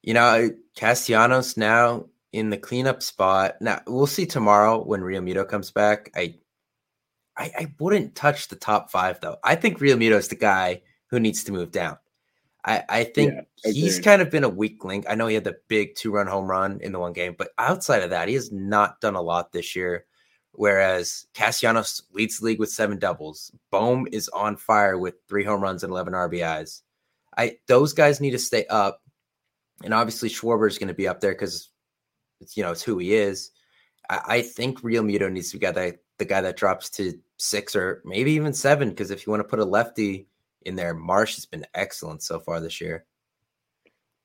you 0.01 0.13
know, 0.13 0.50
Castellanos 0.75 1.58
now 1.58 2.05
in 2.32 2.50
the 2.50 2.58
cleanup 2.58 3.01
spot. 3.01 3.55
Now, 3.62 3.82
we'll 3.88 4.08
see 4.08 4.25
tomorrow 4.25 4.84
when 4.84 5.01
Realmuto 5.01 5.48
comes 5.48 5.72
back. 5.72 6.12
I, 6.15 6.36
I, 7.38 7.51
I 7.58 7.74
wouldn't 7.79 8.15
touch 8.15 8.48
the 8.48 8.55
top 8.55 8.91
five, 8.91 9.20
though. 9.22 9.38
I 9.43 9.55
think 9.55 9.79
Realmuto 9.79 10.17
is 10.17 10.27
the 10.27 10.36
guy 10.36 10.82
who 11.08 11.20
needs 11.20 11.43
to 11.46 11.51
move 11.51 11.72
down. 11.72 11.98
I, 12.65 12.84
I 12.88 13.03
think 13.03 13.34
yeah, 13.65 13.72
he's 13.72 14.00
kind 14.00 14.22
of 14.22 14.29
been 14.29 14.46
a 14.46 14.50
weak 14.50 14.86
link. 14.86 15.05
I 15.10 15.15
know 15.15 15.27
he 15.27 15.36
had 15.36 15.43
the 15.43 15.58
big 15.67 15.96
two 15.96 16.12
run 16.12 16.27
home 16.27 16.50
run 16.50 16.79
in 16.82 16.91
the 16.91 17.00
one 17.00 17.13
game, 17.13 17.36
but 17.38 17.50
outside 17.58 18.03
of 18.03 18.12
that, 18.12 18.29
he 18.29 18.36
has 18.36 18.51
not 18.51 19.01
done 19.01 19.15
a 19.15 19.22
lot 19.22 19.51
this 19.51 19.75
year. 19.75 20.05
Whereas 20.55 21.25
Castellanos 21.33 22.03
leads 22.13 22.39
the 22.39 22.45
league 22.45 22.60
with 22.60 22.69
seven 22.69 23.00
doubles. 23.00 23.51
Bohm 23.72 24.07
is 24.12 24.29
on 24.29 24.55
fire 24.55 24.98
with 24.98 25.15
three 25.27 25.43
home 25.43 25.62
runs 25.62 25.83
and 25.83 25.91
11 25.91 26.13
RBIs. 26.13 26.81
I 27.36 27.57
those 27.67 27.93
guys 27.93 28.22
need 28.22 28.31
to 28.31 28.39
stay 28.39 28.65
up. 28.67 29.01
And 29.83 29.93
obviously 29.93 30.29
Schwarber 30.29 30.67
is 30.67 30.77
going 30.77 30.89
to 30.89 30.93
be 30.93 31.07
up 31.07 31.19
there 31.19 31.31
because 31.31 31.69
it's 32.39 32.55
you 32.55 32.63
know 32.63 32.72
it's 32.72 32.83
who 32.83 33.00
he 33.00 33.15
is. 33.15 33.51
I, 34.10 34.22
I 34.27 34.41
think 34.41 34.81
Realmuto 34.81 35.31
needs 35.31 35.51
to 35.51 35.57
be 35.57 35.65
the, 35.65 35.98
the 36.19 36.25
guy 36.25 36.41
that 36.41 36.57
drops 36.57 36.89
to 36.91 37.19
six 37.38 37.75
or 37.75 38.03
maybe 38.05 38.33
even 38.33 38.53
seven. 38.53 38.89
Because 38.89 39.10
if 39.10 39.25
you 39.25 39.31
want 39.31 39.41
to 39.41 39.50
put 39.50 39.60
a 39.60 39.65
lefty 39.65 40.27
in 40.62 40.75
there, 40.75 40.93
Marsh 40.93 41.36
has 41.36 41.48
been 41.48 41.65
excellent 41.74 42.22
so 42.22 42.39
far 42.39 42.60
this 42.60 42.79
year. 42.79 43.05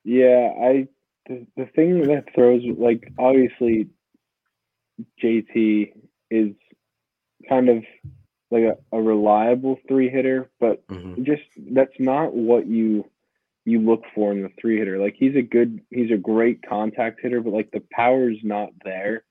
Yeah, 0.04 0.50
I 0.62 0.88
the, 1.26 1.46
the 1.56 1.66
thing 1.74 2.02
that 2.02 2.34
throws 2.34 2.62
like 2.76 3.10
obviously 3.18 3.88
JT 5.22 5.92
is 6.30 6.54
kind 7.48 7.68
of 7.68 7.84
like 8.50 8.62
a, 8.62 8.96
a 8.96 9.00
reliable 9.00 9.78
three 9.86 10.08
hitter, 10.08 10.50
but 10.58 10.86
mm-hmm. 10.88 11.24
just 11.24 11.42
that's 11.72 11.98
not 11.98 12.34
what 12.34 12.66
you 12.66 13.04
you 13.64 13.80
look 13.80 14.02
for 14.14 14.32
in 14.32 14.42
the 14.42 14.50
three 14.60 14.78
hitter. 14.78 14.98
Like 14.98 15.14
he's 15.16 15.36
a 15.36 15.42
good 15.42 15.80
he's 15.90 16.10
a 16.10 16.16
great 16.16 16.66
contact 16.66 17.20
hitter, 17.22 17.40
but 17.40 17.52
like 17.52 17.70
the 17.70 17.82
power's 17.92 18.38
not 18.42 18.70
there. 18.84 19.24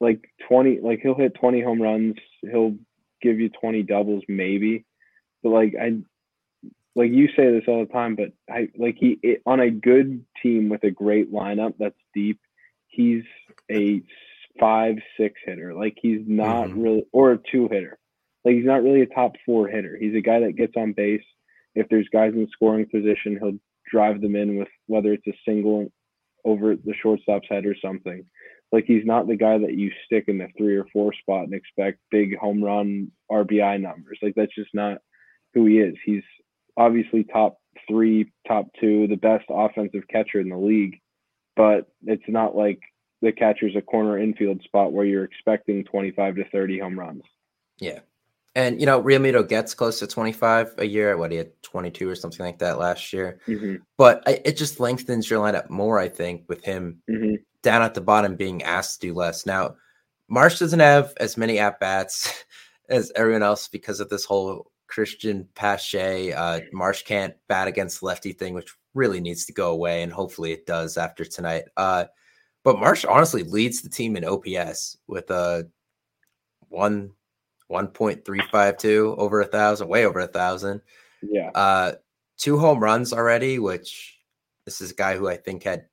Like 0.00 0.28
20 0.48 0.80
like 0.80 1.00
he'll 1.02 1.14
hit 1.14 1.34
20 1.34 1.62
home 1.62 1.80
runs, 1.80 2.16
he'll 2.42 2.76
give 3.22 3.40
you 3.40 3.48
20 3.48 3.82
doubles 3.84 4.22
maybe. 4.28 4.84
But 5.42 5.50
like 5.50 5.74
I 5.80 5.98
like 6.94 7.12
you 7.12 7.28
say 7.28 7.50
this 7.52 7.64
all 7.66 7.86
the 7.86 7.92
time, 7.92 8.16
but 8.16 8.32
I 8.50 8.68
like 8.76 8.96
he 8.98 9.18
it, 9.22 9.42
on 9.46 9.60
a 9.60 9.70
good 9.70 10.24
team 10.42 10.68
with 10.68 10.84
a 10.84 10.90
great 10.90 11.32
lineup 11.32 11.74
that's 11.78 11.94
deep, 12.14 12.40
he's 12.88 13.24
a 13.70 14.02
five 14.58 14.96
six 15.18 15.34
hitter. 15.44 15.74
Like 15.74 15.96
he's 16.00 16.22
not 16.26 16.68
mm-hmm. 16.68 16.80
really 16.80 17.04
or 17.12 17.32
a 17.32 17.38
two 17.50 17.68
hitter. 17.70 17.98
Like 18.44 18.54
he's 18.54 18.66
not 18.66 18.82
really 18.82 19.02
a 19.02 19.06
top 19.06 19.32
four 19.44 19.68
hitter. 19.68 19.96
He's 19.98 20.14
a 20.14 20.20
guy 20.20 20.40
that 20.40 20.56
gets 20.56 20.74
on 20.76 20.92
base. 20.92 21.24
If 21.74 21.88
there's 21.88 22.08
guys 22.12 22.32
in 22.34 22.48
scoring 22.52 22.86
position, 22.86 23.38
he'll 23.40 23.58
drive 23.90 24.20
them 24.20 24.36
in 24.36 24.56
with 24.56 24.68
whether 24.86 25.12
it's 25.12 25.26
a 25.26 25.38
single 25.44 25.88
over 26.44 26.76
the 26.76 26.94
shortstop's 27.02 27.48
head 27.48 27.66
or 27.66 27.76
something. 27.82 28.24
Like 28.70 28.84
he's 28.86 29.04
not 29.04 29.26
the 29.26 29.36
guy 29.36 29.58
that 29.58 29.74
you 29.74 29.90
stick 30.04 30.24
in 30.28 30.38
the 30.38 30.48
three 30.56 30.76
or 30.76 30.86
four 30.92 31.12
spot 31.14 31.44
and 31.44 31.54
expect 31.54 32.00
big 32.10 32.36
home 32.36 32.62
run 32.62 33.10
RBI 33.30 33.80
numbers. 33.80 34.18
Like 34.22 34.34
that's 34.36 34.54
just 34.54 34.74
not 34.74 34.98
who 35.54 35.66
he 35.66 35.78
is. 35.78 35.94
He's 36.04 36.22
obviously 36.76 37.24
top 37.24 37.58
three, 37.88 38.30
top 38.46 38.66
two, 38.80 39.06
the 39.06 39.16
best 39.16 39.46
offensive 39.48 40.04
catcher 40.10 40.40
in 40.40 40.48
the 40.48 40.56
league, 40.56 41.00
but 41.56 41.86
it's 42.04 42.28
not 42.28 42.54
like 42.54 42.80
the 43.22 43.32
catcher's 43.32 43.76
a 43.76 43.82
corner 43.82 44.18
infield 44.18 44.62
spot 44.62 44.92
where 44.92 45.04
you're 45.04 45.24
expecting 45.24 45.84
25 45.84 46.36
to 46.36 46.48
30 46.50 46.78
home 46.78 46.98
runs. 46.98 47.22
Yeah. 47.78 48.00
And, 48.54 48.80
you 48.80 48.86
know, 48.86 49.02
Realmuto 49.02 49.46
gets 49.48 49.74
close 49.74 49.98
to 50.00 50.06
25 50.06 50.74
a 50.78 50.86
year. 50.86 51.16
What 51.16 51.30
he 51.30 51.38
had 51.38 51.50
22 51.62 52.08
or 52.08 52.16
something 52.16 52.44
like 52.44 52.58
that 52.58 52.78
last 52.78 53.12
year. 53.12 53.40
Mm-hmm. 53.46 53.76
But 53.96 54.22
I, 54.26 54.40
it 54.44 54.56
just 54.56 54.80
lengthens 54.80 55.28
your 55.30 55.44
lineup 55.44 55.70
more, 55.70 55.98
I 55.98 56.08
think, 56.08 56.44
with 56.48 56.64
him 56.64 57.00
mm-hmm. 57.08 57.36
down 57.62 57.82
at 57.82 57.94
the 57.94 58.00
bottom 58.00 58.36
being 58.36 58.62
asked 58.62 59.00
to 59.00 59.08
do 59.08 59.14
less. 59.14 59.46
Now, 59.46 59.76
Marsh 60.28 60.58
doesn't 60.58 60.80
have 60.80 61.14
as 61.18 61.36
many 61.36 61.58
at 61.58 61.78
bats 61.78 62.44
as 62.88 63.12
everyone 63.14 63.42
else 63.42 63.68
because 63.68 64.00
of 64.00 64.08
this 64.08 64.24
whole 64.24 64.70
Christian 64.88 65.46
Pache. 65.54 66.32
Uh, 66.32 66.60
Marsh 66.72 67.02
can't 67.02 67.34
bat 67.48 67.68
against 67.68 68.02
lefty 68.02 68.32
thing, 68.32 68.54
which 68.54 68.74
really 68.94 69.20
needs 69.20 69.44
to 69.46 69.52
go 69.52 69.70
away. 69.70 70.02
And 70.02 70.12
hopefully 70.12 70.52
it 70.52 70.66
does 70.66 70.96
after 70.96 71.24
tonight. 71.24 71.64
Uh, 71.76 72.06
but 72.64 72.78
Marsh 72.78 73.04
honestly 73.04 73.42
leads 73.42 73.82
the 73.82 73.88
team 73.88 74.16
in 74.16 74.24
OPS 74.24 74.98
with 75.06 75.30
a 75.30 75.68
one 76.68 77.12
1.352 77.70 79.18
over 79.18 79.40
a 79.40 79.46
thousand, 79.46 79.88
way 79.88 80.06
over 80.06 80.20
a 80.20 80.26
thousand. 80.26 80.80
Yeah. 81.22 81.50
Uh, 81.54 81.92
two 82.38 82.58
home 82.58 82.80
runs 82.80 83.12
already, 83.12 83.58
which 83.58 84.18
this 84.64 84.80
is 84.80 84.92
a 84.92 84.94
guy 84.94 85.16
who 85.16 85.28
I 85.28 85.36
think 85.36 85.64
had 85.64 85.86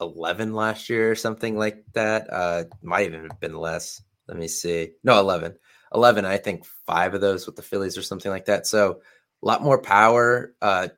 11 0.00 0.54
last 0.54 0.88
year 0.88 1.10
or 1.10 1.14
something 1.14 1.56
like 1.56 1.84
that. 1.94 2.32
Uh, 2.32 2.64
might 2.82 3.06
even 3.06 3.22
have 3.28 3.40
been 3.40 3.56
less. 3.56 4.02
Let 4.28 4.38
me 4.38 4.48
see. 4.48 4.92
No, 5.02 5.18
11. 5.18 5.56
11. 5.94 6.24
I 6.24 6.36
think 6.36 6.64
five 6.86 7.14
of 7.14 7.20
those 7.20 7.46
with 7.46 7.56
the 7.56 7.62
Phillies 7.62 7.98
or 7.98 8.02
something 8.02 8.30
like 8.30 8.46
that. 8.46 8.66
So 8.66 9.00
a 9.42 9.46
lot 9.46 9.62
more 9.62 9.80
power. 9.80 10.54
Uh, 10.62 10.88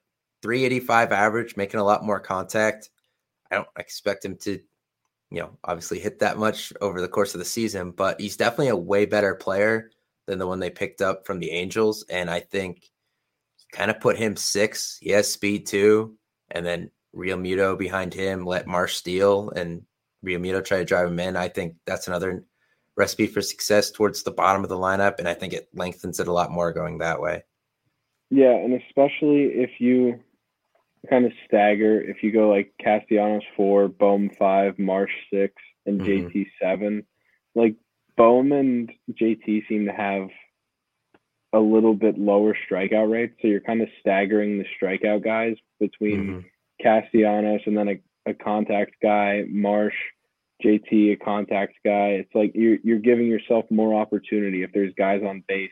385 0.43 1.13
average, 1.13 1.57
making 1.57 1.81
a 1.81 1.85
lot 1.85 2.05
more 2.05 2.21
contact. 2.21 2.91
I 3.51 3.57
don't 3.57 3.69
expect 3.79 4.25
him 4.25 4.37
to 4.39 4.61
you 5.31 5.41
know, 5.41 5.51
obviously 5.65 5.99
hit 5.99 6.21
that 6.21 6.39
much 6.39 6.73
over 6.81 7.01
the 7.01 7.09
course 7.09 7.35
of 7.35 7.39
the 7.39 7.45
season, 7.45 7.91
but 7.91 8.21
he's 8.21 8.37
definitely 8.37 8.69
a 8.69 8.77
way 8.77 9.07
better 9.07 9.35
player 9.35 9.91
than 10.27 10.39
the 10.39 10.47
one 10.47 10.61
they 10.61 10.71
picked 10.71 11.01
up 11.01 11.27
from 11.27 11.39
the 11.39 11.51
Angels. 11.51 12.05
And 12.09 12.31
I 12.31 12.41
think 12.41 12.91
kind 13.73 13.91
of 13.91 14.01
put 14.01 14.17
him 14.17 14.37
six. 14.37 14.99
He 15.01 15.11
has 15.11 15.31
speed 15.31 15.67
too. 15.67 16.17
And 16.51 16.65
then 16.65 16.91
Realmuto 17.15 17.77
behind 17.79 18.15
him, 18.15 18.45
let 18.45 18.67
Marsh 18.67 18.95
steal 18.95 19.51
and 19.51 19.83
Realmuto 20.25 20.65
try 20.65 20.79
to 20.79 20.85
drive 20.85 21.09
him 21.09 21.21
in. 21.21 21.37
I 21.37 21.49
think 21.49 21.77
that's 21.87 22.09
another 22.09 22.45
recipe 22.97 23.27
for 23.27 23.43
success 23.43 23.91
towards 23.91 24.23
the 24.23 24.31
bottom 24.31 24.63
of 24.63 24.69
the 24.69 24.77
lineup. 24.77 25.19
And 25.19 25.29
I 25.29 25.35
think 25.35 25.53
it 25.53 25.69
lengthens 25.75 26.21
it 26.21 26.29
a 26.29 26.33
lot 26.33 26.51
more 26.51 26.73
going 26.73 26.99
that 26.99 27.21
way. 27.21 27.43
Yeah. 28.31 28.55
And 28.55 28.81
especially 28.81 29.45
if 29.55 29.81
you 29.81 30.21
kind 31.07 31.25
of 31.25 31.33
stagger 31.47 32.01
if 32.01 32.23
you 32.23 32.33
go 32.33 32.49
like 32.49 32.73
Castellanos 32.83 33.45
four, 33.57 33.89
Bohm 33.89 34.31
five, 34.39 34.79
Marsh 34.79 35.13
six, 35.33 35.55
and 35.85 36.01
mm-hmm. 36.01 36.29
JT 36.29 36.47
seven. 36.61 37.05
Like 37.55 37.77
Bohm 38.17 38.53
and 38.53 38.93
JT 39.13 39.69
seem 39.69 39.87
to 39.87 39.93
have 39.93 40.29
a 41.53 41.59
little 41.61 41.95
bit 41.95 42.19
lower 42.19 42.55
strikeout 42.69 43.11
rates, 43.11 43.35
so 43.41 43.49
you're 43.49 43.61
kind 43.61 43.83
of 43.83 43.89
staggering 44.01 44.59
the 44.59 44.67
strikeout 44.81 45.25
guys 45.25 45.57
between 45.81 46.27
mm-hmm. 46.27 46.41
Castellanos 46.83 47.63
and 47.67 47.77
then 47.77 47.89
a, 47.89 48.31
a 48.31 48.35
contact 48.35 48.97
guy, 49.03 49.45
Marsh, 49.49 49.95
JT, 50.65 51.13
a 51.13 51.17
contact 51.17 51.75
guy. 51.85 52.19
It's 52.21 52.35
like 52.35 52.53
you're 52.55 52.79
you're 52.83 52.99
giving 52.99 53.27
yourself 53.27 53.65
more 53.71 54.01
opportunity 54.01 54.63
if 54.63 54.73
there's 54.73 54.93
guys 54.95 55.23
on 55.27 55.45
base 55.47 55.71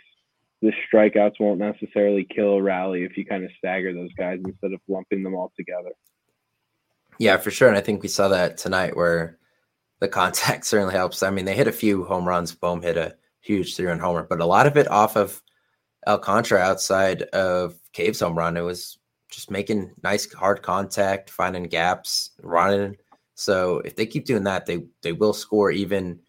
the 0.63 0.73
strikeouts 0.93 1.41
won't 1.41 1.59
necessarily 1.59 2.25
kill 2.25 2.55
a 2.55 2.63
rally 2.63 3.05
if 3.05 3.17
you 3.17 3.25
kind 3.25 3.45
of 3.45 3.51
stagger 3.59 3.93
those 3.93 4.13
guys 4.17 4.41
instead 4.45 4.73
of 4.73 4.81
lumping 4.89 5.23
them 5.23 5.35
all 5.35 5.53
together. 5.57 5.91
Yeah, 7.19 7.37
for 7.37 7.51
sure. 7.51 7.69
And 7.69 7.77
I 7.77 7.81
think 7.81 8.03
we 8.03 8.09
saw 8.09 8.29
that 8.29 8.57
tonight 8.57 8.97
where 8.97 9.39
the 10.01 10.09
contact 10.09 10.65
certainly 10.67 10.95
helps. 10.95 11.23
I 11.23 11.31
mean, 11.31 11.45
they 11.45 11.55
hit 11.55 11.69
a 11.69 11.73
few 11.73 12.05
home 12.05 12.27
runs. 12.27 12.55
Bohm 12.55 12.83
hit 12.83 12.97
a 12.97 13.17
huge 13.41 13.77
three 13.77 13.87
run 13.87 13.99
homer, 13.99 14.27
but 14.29 14.41
a 14.41 14.47
lot 14.47 14.67
of 14.67 14.77
it 14.77 14.91
off 14.91 15.17
of 15.17 15.43
El 16.07 16.15
Alcantara 16.15 16.61
outside 16.61 17.23
of 17.23 17.79
Cave's 17.93 18.21
home 18.21 18.37
run. 18.37 18.57
It 18.57 18.63
was 18.63 18.99
just 19.31 19.51
making 19.51 19.93
nice 20.03 20.31
hard 20.33 20.63
contact, 20.63 21.31
finding 21.31 21.65
gaps, 21.65 22.31
running. 22.43 22.97
So 23.35 23.79
if 23.85 23.97
they 23.97 24.07
keep 24.07 24.25
doing 24.25 24.45
that, 24.45 24.67
they 24.67 24.85
they 25.03 25.13
will 25.13 25.33
score 25.33 25.71
even 25.71 26.21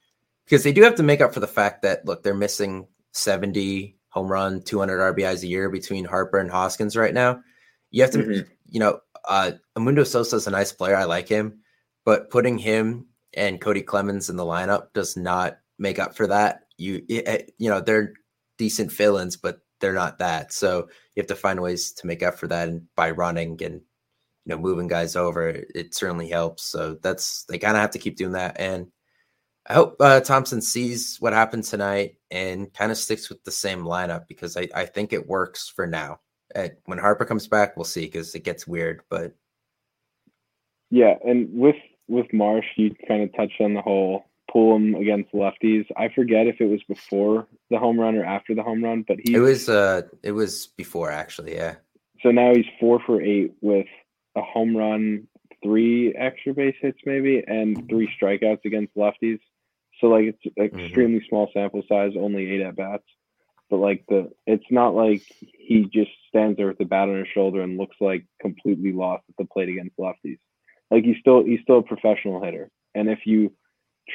because 0.45 0.63
they 0.63 0.73
do 0.73 0.83
have 0.83 0.95
to 0.95 1.03
make 1.03 1.21
up 1.21 1.33
for 1.33 1.39
the 1.39 1.47
fact 1.47 1.81
that 1.83 2.05
look, 2.05 2.23
they're 2.23 2.33
missing 2.33 2.87
70 3.11 3.94
home 4.15 4.31
run, 4.31 4.61
200 4.61 5.15
RBIs 5.15 5.43
a 5.43 5.47
year 5.47 5.69
between 5.69 6.05
Harper 6.05 6.39
and 6.39 6.49
Hoskins 6.49 6.95
right 6.95 7.13
now. 7.13 7.41
You 7.91 8.01
have 8.01 8.11
to, 8.11 8.19
mm-hmm. 8.19 8.49
you 8.69 8.79
know, 8.79 8.99
uh, 9.27 9.51
Edmundo 9.77 10.07
Sosa 10.07 10.37
is 10.37 10.47
a 10.47 10.51
nice 10.51 10.71
player. 10.71 10.95
I 10.95 11.03
like 11.03 11.27
him, 11.27 11.59
but 12.05 12.29
putting 12.29 12.57
him 12.57 13.07
and 13.33 13.59
Cody 13.59 13.81
Clemens 13.81 14.29
in 14.29 14.37
the 14.37 14.45
lineup 14.45 14.93
does 14.93 15.17
not 15.17 15.57
make 15.77 15.99
up 15.99 16.15
for 16.15 16.27
that. 16.27 16.61
You, 16.77 17.03
it, 17.09 17.53
you 17.57 17.69
know, 17.69 17.81
they're 17.81 18.13
decent 18.57 18.91
fill-ins, 18.91 19.35
but 19.35 19.59
they're 19.81 19.93
not 19.93 20.19
that. 20.19 20.53
So 20.53 20.87
you 21.15 21.21
have 21.21 21.27
to 21.27 21.35
find 21.35 21.61
ways 21.61 21.91
to 21.93 22.07
make 22.07 22.23
up 22.23 22.39
for 22.39 22.47
that, 22.47 22.69
and 22.69 22.83
by 22.95 23.11
running 23.11 23.61
and 23.61 23.75
you 23.75 23.81
know 24.45 24.57
moving 24.57 24.87
guys 24.87 25.15
over, 25.15 25.49
it 25.49 25.93
certainly 25.93 26.29
helps. 26.29 26.63
So 26.63 26.97
that's 27.01 27.43
they 27.49 27.57
kind 27.57 27.75
of 27.75 27.81
have 27.81 27.91
to 27.91 27.99
keep 27.99 28.15
doing 28.15 28.31
that. 28.33 28.55
And 28.59 28.87
I 29.67 29.73
hope 29.73 29.95
uh, 29.99 30.19
Thomson 30.21 30.61
sees 30.61 31.17
what 31.19 31.33
happened 31.33 31.63
tonight 31.63 32.17
and 32.29 32.71
kind 32.73 32.91
of 32.91 32.97
sticks 32.97 33.29
with 33.29 33.43
the 33.43 33.51
same 33.51 33.83
lineup 33.83 34.27
because 34.27 34.55
I, 34.57 34.67
I 34.75 34.85
think 34.85 35.11
it 35.11 35.27
works 35.27 35.67
for 35.67 35.87
now. 35.87 36.19
when 36.85 36.99
Harper 36.99 37.25
comes 37.25 37.47
back, 37.47 37.75
we'll 37.75 37.83
see 37.83 38.05
because 38.05 38.35
it 38.35 38.43
gets 38.43 38.67
weird. 38.67 39.01
But 39.09 39.33
yeah, 40.91 41.15
and 41.25 41.49
with 41.51 41.77
with 42.07 42.31
Marsh, 42.31 42.65
you 42.75 42.93
kind 43.07 43.23
of 43.23 43.35
touched 43.35 43.59
on 43.59 43.73
the 43.73 43.81
whole 43.81 44.25
pull 44.51 44.75
him 44.75 44.95
against 44.95 45.33
lefties. 45.33 45.85
I 45.97 46.09
forget 46.09 46.47
if 46.47 46.61
it 46.61 46.67
was 46.67 46.83
before 46.83 47.47
the 47.69 47.79
home 47.79 47.99
run 47.99 48.15
or 48.15 48.23
after 48.23 48.53
the 48.53 48.63
home 48.63 48.83
run, 48.83 49.03
but 49.07 49.17
he 49.23 49.33
it 49.33 49.39
was 49.39 49.67
uh 49.67 50.03
it 50.23 50.31
was 50.31 50.67
before 50.77 51.11
actually, 51.11 51.55
yeah. 51.55 51.75
So 52.21 52.31
now 52.31 52.53
he's 52.53 52.65
four 52.79 52.99
for 53.05 53.21
eight 53.21 53.53
with 53.61 53.87
a 54.35 54.41
home 54.41 54.75
run, 54.75 55.27
three 55.65 56.13
extra 56.15 56.53
base 56.53 56.75
hits 56.79 56.99
maybe, 57.05 57.43
and 57.45 57.89
three 57.89 58.09
strikeouts 58.21 58.65
against 58.65 58.95
lefties. 58.95 59.39
So 59.99 60.07
like 60.07 60.25
it's 60.25 60.55
mm-hmm. 60.57 60.79
extremely 60.79 61.19
mm-hmm. 61.19 61.29
small 61.29 61.49
sample 61.53 61.81
size, 61.89 62.11
only 62.17 62.51
eight 62.51 62.61
at 62.61 62.75
bats. 62.75 63.03
But 63.69 63.77
like 63.77 64.05
the, 64.07 64.29
it's 64.45 64.65
not 64.69 64.93
like 64.93 65.23
he 65.39 65.89
just 65.91 66.11
stands 66.29 66.57
there 66.57 66.67
with 66.67 66.77
the 66.77 66.85
bat 66.85 67.09
on 67.09 67.17
his 67.17 67.27
shoulder 67.33 67.61
and 67.61 67.77
looks 67.77 67.95
like 67.99 68.25
completely 68.39 68.91
lost 68.91 69.23
at 69.27 69.35
the 69.39 69.45
plate 69.45 69.69
against 69.69 69.97
lefties. 69.97 70.37
Like 70.91 71.03
he's 71.03 71.17
still 71.19 71.43
he's 71.43 71.61
still 71.63 71.79
a 71.79 71.83
professional 71.83 72.43
hitter, 72.43 72.69
and 72.93 73.09
if 73.09 73.19
you 73.25 73.53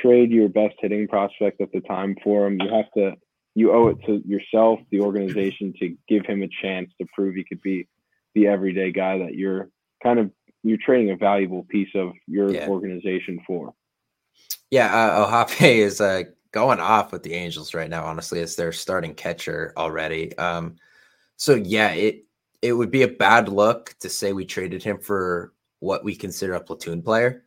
trade 0.00 0.30
your 0.30 0.48
best 0.48 0.76
hitting 0.78 1.08
prospect 1.08 1.60
at 1.60 1.72
the 1.72 1.80
time 1.80 2.14
for 2.22 2.46
him, 2.46 2.60
you 2.60 2.72
have 2.72 2.90
to 2.96 3.16
you 3.56 3.72
owe 3.72 3.88
it 3.88 3.98
to 4.06 4.22
yourself, 4.24 4.78
the 4.92 5.00
organization, 5.00 5.74
to 5.80 5.96
give 6.08 6.24
him 6.24 6.44
a 6.44 6.48
chance 6.62 6.92
to 7.00 7.06
prove 7.12 7.34
he 7.34 7.42
could 7.42 7.60
be 7.60 7.88
the 8.36 8.46
everyday 8.46 8.92
guy 8.92 9.18
that 9.18 9.34
you're 9.34 9.68
kind 10.00 10.20
of 10.20 10.30
you're 10.62 10.78
trading 10.78 11.10
a 11.10 11.16
valuable 11.16 11.64
piece 11.64 11.90
of 11.94 12.12
your 12.26 12.50
yeah. 12.50 12.68
organization 12.68 13.40
for. 13.46 13.74
Yeah, 14.70 14.94
uh, 14.94 15.26
O'Hoppe 15.26 15.60
is 15.60 16.00
uh, 16.00 16.24
going 16.52 16.80
off 16.80 17.12
with 17.12 17.22
the 17.22 17.34
Angels 17.34 17.74
right 17.74 17.90
now. 17.90 18.04
Honestly, 18.04 18.40
as 18.40 18.56
their 18.56 18.72
starting 18.72 19.14
catcher 19.14 19.72
already. 19.76 20.36
Um, 20.38 20.76
so 21.36 21.54
yeah, 21.54 21.90
it 21.90 22.24
it 22.62 22.72
would 22.72 22.90
be 22.90 23.02
a 23.02 23.08
bad 23.08 23.48
look 23.48 23.94
to 24.00 24.08
say 24.08 24.32
we 24.32 24.44
traded 24.44 24.82
him 24.82 24.98
for 24.98 25.54
what 25.80 26.04
we 26.04 26.14
consider 26.14 26.54
a 26.54 26.60
platoon 26.60 27.02
player. 27.02 27.44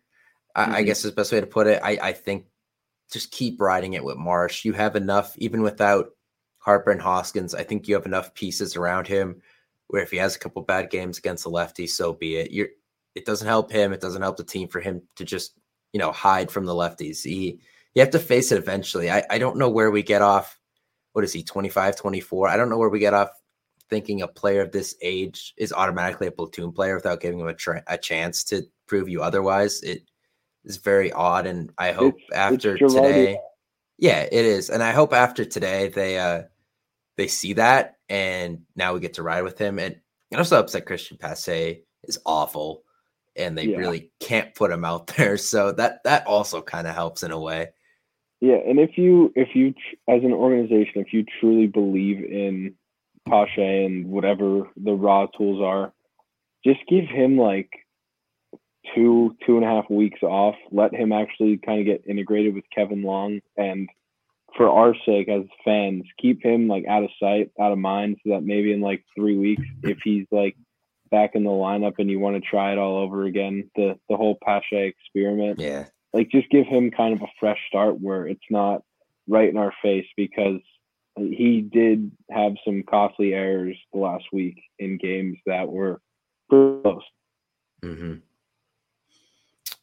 I, 0.55 0.63
mm-hmm. 0.63 0.73
I 0.73 0.83
guess 0.83 0.99
is 0.99 1.11
the 1.11 1.15
best 1.15 1.31
way 1.31 1.39
to 1.39 1.47
put 1.47 1.67
it. 1.67 1.81
I, 1.83 1.97
I 2.01 2.13
think 2.13 2.45
just 3.11 3.31
keep 3.31 3.61
riding 3.61 3.93
it 3.93 4.03
with 4.03 4.17
Marsh. 4.17 4.65
You 4.65 4.73
have 4.73 4.95
enough, 4.95 5.37
even 5.37 5.61
without 5.61 6.09
Harper 6.57 6.91
and 6.91 7.01
Hoskins. 7.01 7.53
I 7.53 7.63
think 7.63 7.87
you 7.87 7.95
have 7.95 8.05
enough 8.05 8.33
pieces 8.33 8.75
around 8.75 9.07
him 9.07 9.41
where 9.87 10.01
if 10.01 10.11
he 10.11 10.17
has 10.17 10.35
a 10.35 10.39
couple 10.39 10.61
bad 10.63 10.89
games 10.89 11.19
against 11.19 11.43
the 11.43 11.49
lefty, 11.49 11.85
so 11.85 12.13
be 12.13 12.37
it. 12.37 12.51
You're 12.51 12.69
it 13.15 13.25
doesn't 13.25 13.47
help 13.47 13.71
him. 13.71 13.93
It 13.93 14.01
doesn't 14.01 14.21
help 14.21 14.37
the 14.37 14.43
team 14.43 14.67
for 14.67 14.79
him 14.79 15.01
to 15.15 15.25
just 15.25 15.53
you 15.93 15.99
know, 15.99 16.11
hide 16.11 16.51
from 16.51 16.65
the 16.65 16.73
lefties. 16.73 17.23
He 17.23 17.59
you 17.93 18.01
have 18.01 18.09
to 18.09 18.19
face 18.19 18.51
it 18.51 18.57
eventually. 18.57 19.09
I, 19.09 19.23
I 19.29 19.37
don't 19.37 19.57
know 19.57 19.69
where 19.69 19.91
we 19.91 20.01
get 20.01 20.23
off. 20.23 20.59
What 21.13 21.23
is 21.23 21.31
he, 21.31 21.43
25, 21.43 21.95
24? 21.95 22.49
I 22.49 22.57
don't 22.57 22.69
know 22.69 22.79
where 22.79 22.89
we 22.89 22.97
get 22.99 23.13
off 23.13 23.29
thinking 23.87 24.23
a 24.23 24.27
player 24.27 24.61
of 24.61 24.71
this 24.71 24.95
age 25.03 25.53
is 25.57 25.71
automatically 25.71 26.25
a 26.25 26.31
platoon 26.31 26.71
player 26.71 26.95
without 26.95 27.21
giving 27.21 27.39
him 27.39 27.47
a, 27.47 27.53
tra- 27.53 27.83
a 27.85 27.99
chance 27.99 28.43
to 28.45 28.63
prove 28.87 29.07
you 29.07 29.21
otherwise. 29.21 29.83
It 29.83 30.09
is 30.65 30.77
very 30.77 31.11
odd. 31.11 31.45
And 31.45 31.71
I 31.77 31.91
hope 31.91 32.15
it's, 32.17 32.33
after 32.33 32.75
it's 32.75 32.95
today, 32.95 33.37
yeah, 33.99 34.21
it 34.21 34.33
is. 34.33 34.71
And 34.71 34.81
I 34.81 34.91
hope 34.91 35.13
after 35.13 35.45
today 35.45 35.89
they, 35.89 36.17
uh, 36.17 36.43
they 37.15 37.27
see 37.27 37.53
that 37.53 37.97
and 38.09 38.63
now 38.75 38.95
we 38.95 38.99
get 38.99 39.13
to 39.15 39.23
ride 39.23 39.43
with 39.43 39.59
him. 39.59 39.77
And 39.77 39.97
I'm 40.31 40.39
also 40.39 40.59
upset 40.59 40.87
Christian 40.87 41.17
Pache 41.17 41.83
is 42.05 42.17
awful, 42.25 42.83
and 43.35 43.57
they 43.57 43.65
Yeah. 43.67 43.77
really 43.77 44.11
can't 44.19 44.53
put 44.55 44.71
him 44.71 44.85
out 44.85 45.07
there. 45.17 45.37
So 45.37 45.71
that 45.73 46.03
that 46.03 46.25
also 46.27 46.61
kind 46.61 46.87
of 46.87 46.93
helps 46.95 47.23
in 47.23 47.31
a 47.31 47.39
way. 47.39 47.69
Yeah, 48.41 48.57
and 48.57 48.79
if 48.79 48.97
you 48.97 49.31
if 49.35 49.55
you 49.55 49.73
as 50.09 50.23
an 50.23 50.33
organization, 50.33 51.01
if 51.01 51.13
you 51.13 51.23
truly 51.39 51.67
believe 51.67 52.23
in 52.23 52.75
Pache 53.27 53.85
and 53.85 54.07
whatever 54.07 54.69
the 54.75 54.91
raw 54.93 55.27
tools 55.27 55.61
are, 55.61 55.93
just 56.65 56.81
give 56.89 57.05
him 57.05 57.37
like 57.37 57.69
two 58.93 59.35
two 59.45 59.55
and 59.55 59.63
a 59.65 59.67
half 59.69 59.89
weeks 59.89 60.21
off. 60.23 60.55
Let 60.71 60.93
him 60.93 61.11
actually 61.13 61.57
kind 61.57 61.79
of 61.79 61.85
get 61.85 62.03
integrated 62.09 62.53
with 62.53 62.65
Kevin 62.75 63.03
Long, 63.03 63.39
and 63.55 63.89
for 64.57 64.69
our 64.69 64.93
sake 65.05 65.29
as 65.29 65.43
fans, 65.63 66.03
keep 66.19 66.43
him 66.43 66.67
like 66.67 66.85
out 66.85 67.03
of 67.03 67.09
sight, 67.19 67.49
out 67.59 67.71
of 67.71 67.77
mind, 67.79 68.17
so 68.23 68.31
that 68.33 68.43
maybe 68.43 68.73
in 68.73 68.81
like 68.81 69.03
three 69.15 69.37
weeks, 69.37 69.63
if 69.83 69.97
he's 70.03 70.27
like 70.31 70.55
back 71.13 71.35
in 71.35 71.43
the 71.43 71.49
lineup 71.49 71.93
and 71.99 72.09
you 72.09 72.19
want 72.19 72.35
to 72.35 72.49
try 72.49 72.73
it 72.73 72.77
all 72.77 72.97
over 72.97 73.23
again, 73.23 73.69
the 73.75 73.97
the 74.09 74.17
whole 74.17 74.37
Pache 74.43 74.93
experiment 74.97 75.59
Yeah, 75.59 75.85
like 76.11 76.29
just 76.29 76.49
give 76.49 76.65
him 76.65 76.91
kind 76.91 77.13
of 77.13 77.21
a 77.21 77.31
fresh 77.39 77.59
start 77.69 78.01
where 78.01 78.27
it's 78.27 78.41
not 78.49 78.81
right 79.27 79.49
in 79.49 79.57
our 79.57 79.73
face 79.81 80.07
because 80.17 80.59
he 81.15 81.61
did 81.61 82.11
have 82.31 82.53
some 82.65 82.83
costly 82.89 83.33
errors 83.33 83.77
the 83.93 83.99
last 83.99 84.25
week 84.33 84.59
in 84.79 84.97
games 84.97 85.37
that 85.45 85.69
were 85.69 86.01
close. 86.49 87.03
hmm 87.81 88.15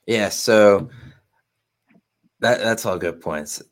yeah. 0.06 0.28
So 0.28 0.90
that 2.40 2.60
that's 2.60 2.84
all 2.84 2.98
good 2.98 3.20
points. 3.20 3.62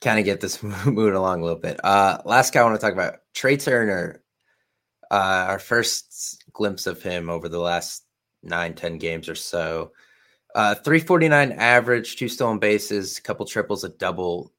Kind 0.00 0.18
of 0.18 0.24
get 0.24 0.40
this 0.40 0.62
moving 0.86 1.14
along 1.14 1.40
a 1.40 1.44
little 1.44 1.58
bit. 1.58 1.80
Uh, 1.84 2.18
last 2.24 2.52
guy 2.52 2.60
I 2.60 2.64
want 2.64 2.78
to 2.78 2.80
talk 2.80 2.92
about 2.92 3.16
Trea 3.34 3.56
Turner. 3.56 4.22
Uh, 5.10 5.46
our 5.48 5.58
first 5.58 6.43
glimpse 6.54 6.86
of 6.86 7.02
him 7.02 7.28
over 7.28 7.48
the 7.48 7.58
last 7.60 8.04
nine, 8.42 8.74
10 8.74 8.98
games 8.98 9.28
or 9.28 9.34
so. 9.34 9.92
Uh, 10.54 10.74
349 10.76 11.52
average, 11.52 12.16
two 12.16 12.28
stolen 12.28 12.58
bases, 12.58 13.18
a 13.18 13.22
couple 13.22 13.44
triples, 13.44 13.84
a 13.84 13.88
double. 13.90 14.52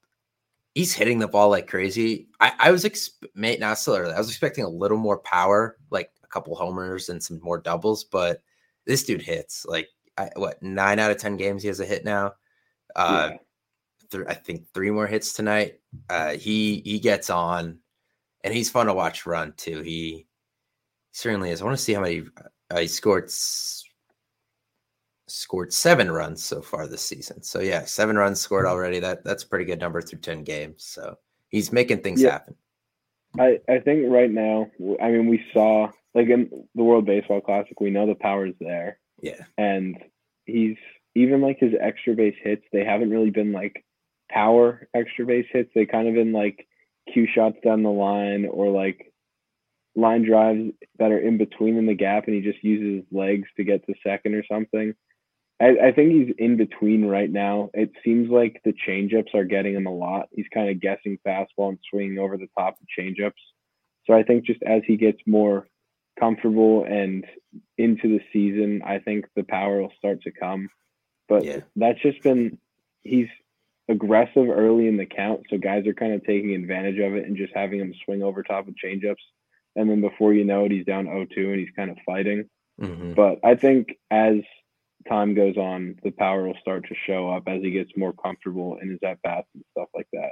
He's 0.75 0.93
hitting 0.93 1.19
the 1.19 1.27
ball 1.27 1.49
like 1.49 1.67
crazy. 1.67 2.27
I, 2.41 2.51
I 2.59 2.71
was 2.71 2.83
exp- 2.83 3.11
mate, 3.33 3.59
not 3.61 3.79
still 3.79 3.95
early. 3.95 4.13
I 4.13 4.17
was 4.17 4.27
expecting 4.29 4.65
a 4.65 4.69
little 4.69 4.97
more 4.97 5.19
power, 5.19 5.77
like 5.89 6.11
a 6.23 6.27
couple 6.27 6.53
homers 6.55 7.07
and 7.09 7.23
some 7.23 7.39
more 7.41 7.57
doubles, 7.59 8.03
but 8.03 8.41
this 8.85 9.03
dude 9.03 9.21
hits 9.21 9.65
like 9.65 9.87
I, 10.17 10.29
what 10.35 10.61
nine 10.61 10.99
out 10.99 11.11
of 11.11 11.17
ten 11.17 11.37
games 11.37 11.61
he 11.61 11.69
has 11.69 11.79
a 11.79 11.85
hit 11.85 12.03
now. 12.03 12.33
Uh, 12.95 13.29
Yeah. 13.31 13.37
th- 14.11 14.25
I 14.27 14.33
think 14.33 14.67
three 14.73 14.91
more 14.91 15.07
hits 15.07 15.31
tonight. 15.33 15.79
Uh, 16.09 16.31
he 16.33 16.81
he 16.83 16.99
gets 16.99 17.29
on, 17.29 17.79
and 18.43 18.53
he's 18.53 18.69
fun 18.69 18.87
to 18.87 18.93
watch 18.93 19.25
run 19.25 19.53
too. 19.55 19.81
He 19.81 20.24
certainly 21.15 21.49
is. 21.49 21.61
I 21.61 21.65
want 21.65 21.77
to 21.77 21.83
see 21.83 21.93
how 21.93 22.01
many 22.01 22.23
uh, 22.69 22.79
he 22.79 22.87
scored. 22.87 23.31
Scored 25.27 25.73
seven 25.73 26.11
runs 26.11 26.43
so 26.43 26.61
far 26.61 26.87
this 26.87 27.01
season. 27.01 27.41
So 27.41 27.59
yeah, 27.59 27.85
seven 27.85 28.15
runs 28.15 28.39
scored 28.39 28.67
already. 28.67 28.99
That 28.99 29.23
that's 29.23 29.43
a 29.43 29.47
pretty 29.47 29.65
good 29.65 29.79
number 29.79 29.99
through 30.01 30.19
ten 30.19 30.43
games. 30.43 30.83
So 30.83 31.17
he's 31.49 31.71
making 31.71 31.99
things 32.01 32.21
Yeah. 32.21 32.31
happen. 32.33 32.55
I, 33.39 33.59
I 33.67 33.79
think 33.79 34.05
right 34.11 34.29
now, 34.29 34.69
I 35.01 35.09
mean, 35.09 35.27
we 35.27 35.43
saw 35.51 35.89
like 36.13 36.29
in 36.29 36.67
the 36.75 36.83
World 36.83 37.05
Baseball 37.07 37.41
Classic, 37.41 37.79
we 37.81 37.89
know 37.89 38.05
the 38.05 38.15
power 38.15 38.45
is 38.45 38.53
there, 38.59 38.99
Yeah, 39.21 39.41
and 39.57 39.97
he's 40.45 40.77
even 41.15 41.41
like 41.41 41.57
his 41.59 41.73
extra 41.81 42.13
base 42.13 42.37
hits. 42.41 42.63
They 42.71 42.85
haven't 42.85 43.09
really 43.09 43.31
been 43.31 43.51
like 43.51 43.83
power 44.29 44.87
extra 44.93 45.25
base 45.25 45.47
hits. 45.51 45.71
They 45.73 45.87
kind 45.87 46.07
of 46.07 46.13
been 46.13 46.33
like 46.33 46.67
cue 47.11 47.27
shots 47.33 47.57
down 47.63 47.81
the 47.81 47.89
line 47.89 48.45
or 48.45 48.69
like 48.69 49.11
line 49.95 50.23
drives 50.23 50.71
that 50.99 51.11
are 51.11 51.19
in 51.19 51.37
between 51.37 51.77
in 51.77 51.85
the 51.85 51.93
gap, 51.93 52.25
and 52.27 52.35
he 52.35 52.41
just 52.41 52.63
uses 52.63 53.03
his 53.03 53.17
legs 53.17 53.47
to 53.57 53.63
get 53.63 53.85
to 53.85 53.93
second 54.05 54.35
or 54.35 54.43
something. 54.45 54.93
I, 55.61 55.87
I 55.87 55.91
think 55.93 56.11
he's 56.11 56.35
in 56.37 56.57
between 56.57 57.05
right 57.05 57.31
now. 57.31 57.69
It 57.73 57.91
seems 58.03 58.29
like 58.29 58.61
the 58.65 58.73
changeups 58.87 59.33
are 59.33 59.45
getting 59.45 59.73
him 59.73 59.85
a 59.85 59.95
lot. 59.95 60.27
He's 60.31 60.47
kind 60.53 60.69
of 60.69 60.81
guessing 60.81 61.17
fastball 61.25 61.69
and 61.69 61.79
swinging 61.89 62.19
over 62.19 62.37
the 62.37 62.49
top 62.57 62.75
of 62.81 62.87
changeups. 62.97 63.31
So 64.05 64.13
I 64.13 64.23
think 64.23 64.45
just 64.45 64.61
as 64.63 64.81
he 64.85 64.97
gets 64.97 65.19
more 65.25 65.67
comfortable 66.19 66.83
and 66.83 67.25
into 67.77 68.09
the 68.09 68.21
season, 68.33 68.81
I 68.85 68.99
think 68.99 69.25
the 69.35 69.43
power 69.43 69.81
will 69.81 69.93
start 69.97 70.21
to 70.23 70.31
come. 70.31 70.69
But 71.27 71.45
Yeah. 71.45 71.61
that's 71.75 72.01
just 72.01 72.21
been 72.21 72.57
he's 73.03 73.27
aggressive 73.87 74.49
early 74.49 74.87
in 74.87 74.97
the 74.97 75.05
count, 75.05 75.43
so 75.49 75.57
guys 75.57 75.87
are 75.87 75.93
kind 75.93 76.13
of 76.13 76.25
taking 76.25 76.53
advantage 76.53 76.99
of 76.99 77.15
it 77.15 77.25
and 77.25 77.37
just 77.37 77.53
having 77.55 77.79
him 77.79 77.93
swing 78.03 78.23
over 78.23 78.43
top 78.43 78.67
of 78.67 78.75
changeups. 78.83 79.15
And 79.75 79.89
then 79.89 80.01
before 80.01 80.33
you 80.33 80.43
know 80.45 80.65
it, 80.65 80.71
he's 80.71 80.85
down 80.85 81.05
0-2 81.05 81.37
and 81.37 81.59
he's 81.59 81.69
kind 81.75 81.89
of 81.91 81.97
fighting. 82.05 82.49
hmm 82.79 83.13
But 83.13 83.39
I 83.43 83.55
think 83.55 83.95
as 84.11 84.35
time 85.07 85.33
goes 85.35 85.57
on, 85.57 85.95
the 86.03 86.11
power 86.11 86.47
will 86.47 86.57
start 86.61 86.87
to 86.87 86.95
show 87.05 87.29
up 87.29 87.43
as 87.47 87.61
he 87.61 87.71
gets 87.71 87.91
more 87.95 88.13
comfortable 88.13 88.77
in 88.81 88.89
his 88.89 88.99
at 89.03 89.21
bats 89.21 89.47
and 89.53 89.63
stuff 89.71 89.89
like 89.93 90.07
that. 90.13 90.31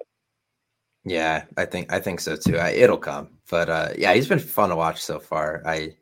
yeah. 1.05 1.43
I 1.57 1.65
think 1.65 1.91
I 1.91 1.99
think 1.99 2.19
so 2.21 2.35
too. 2.35 2.57
I, 2.57 2.69
it'll 2.69 2.97
come, 2.97 3.29
but 3.49 3.69
uh, 3.69 3.89
yeah, 3.97 4.13
he's 4.13 4.27
been 4.27 4.39
fun 4.39 4.69
to 4.69 4.75
watch 4.75 5.01
so 5.03 5.19
far. 5.19 5.61
I 5.65 5.95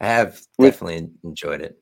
I 0.00 0.06
have 0.06 0.40
With- 0.58 0.72
definitely 0.72 1.10
enjoyed 1.24 1.60
it. 1.60 1.78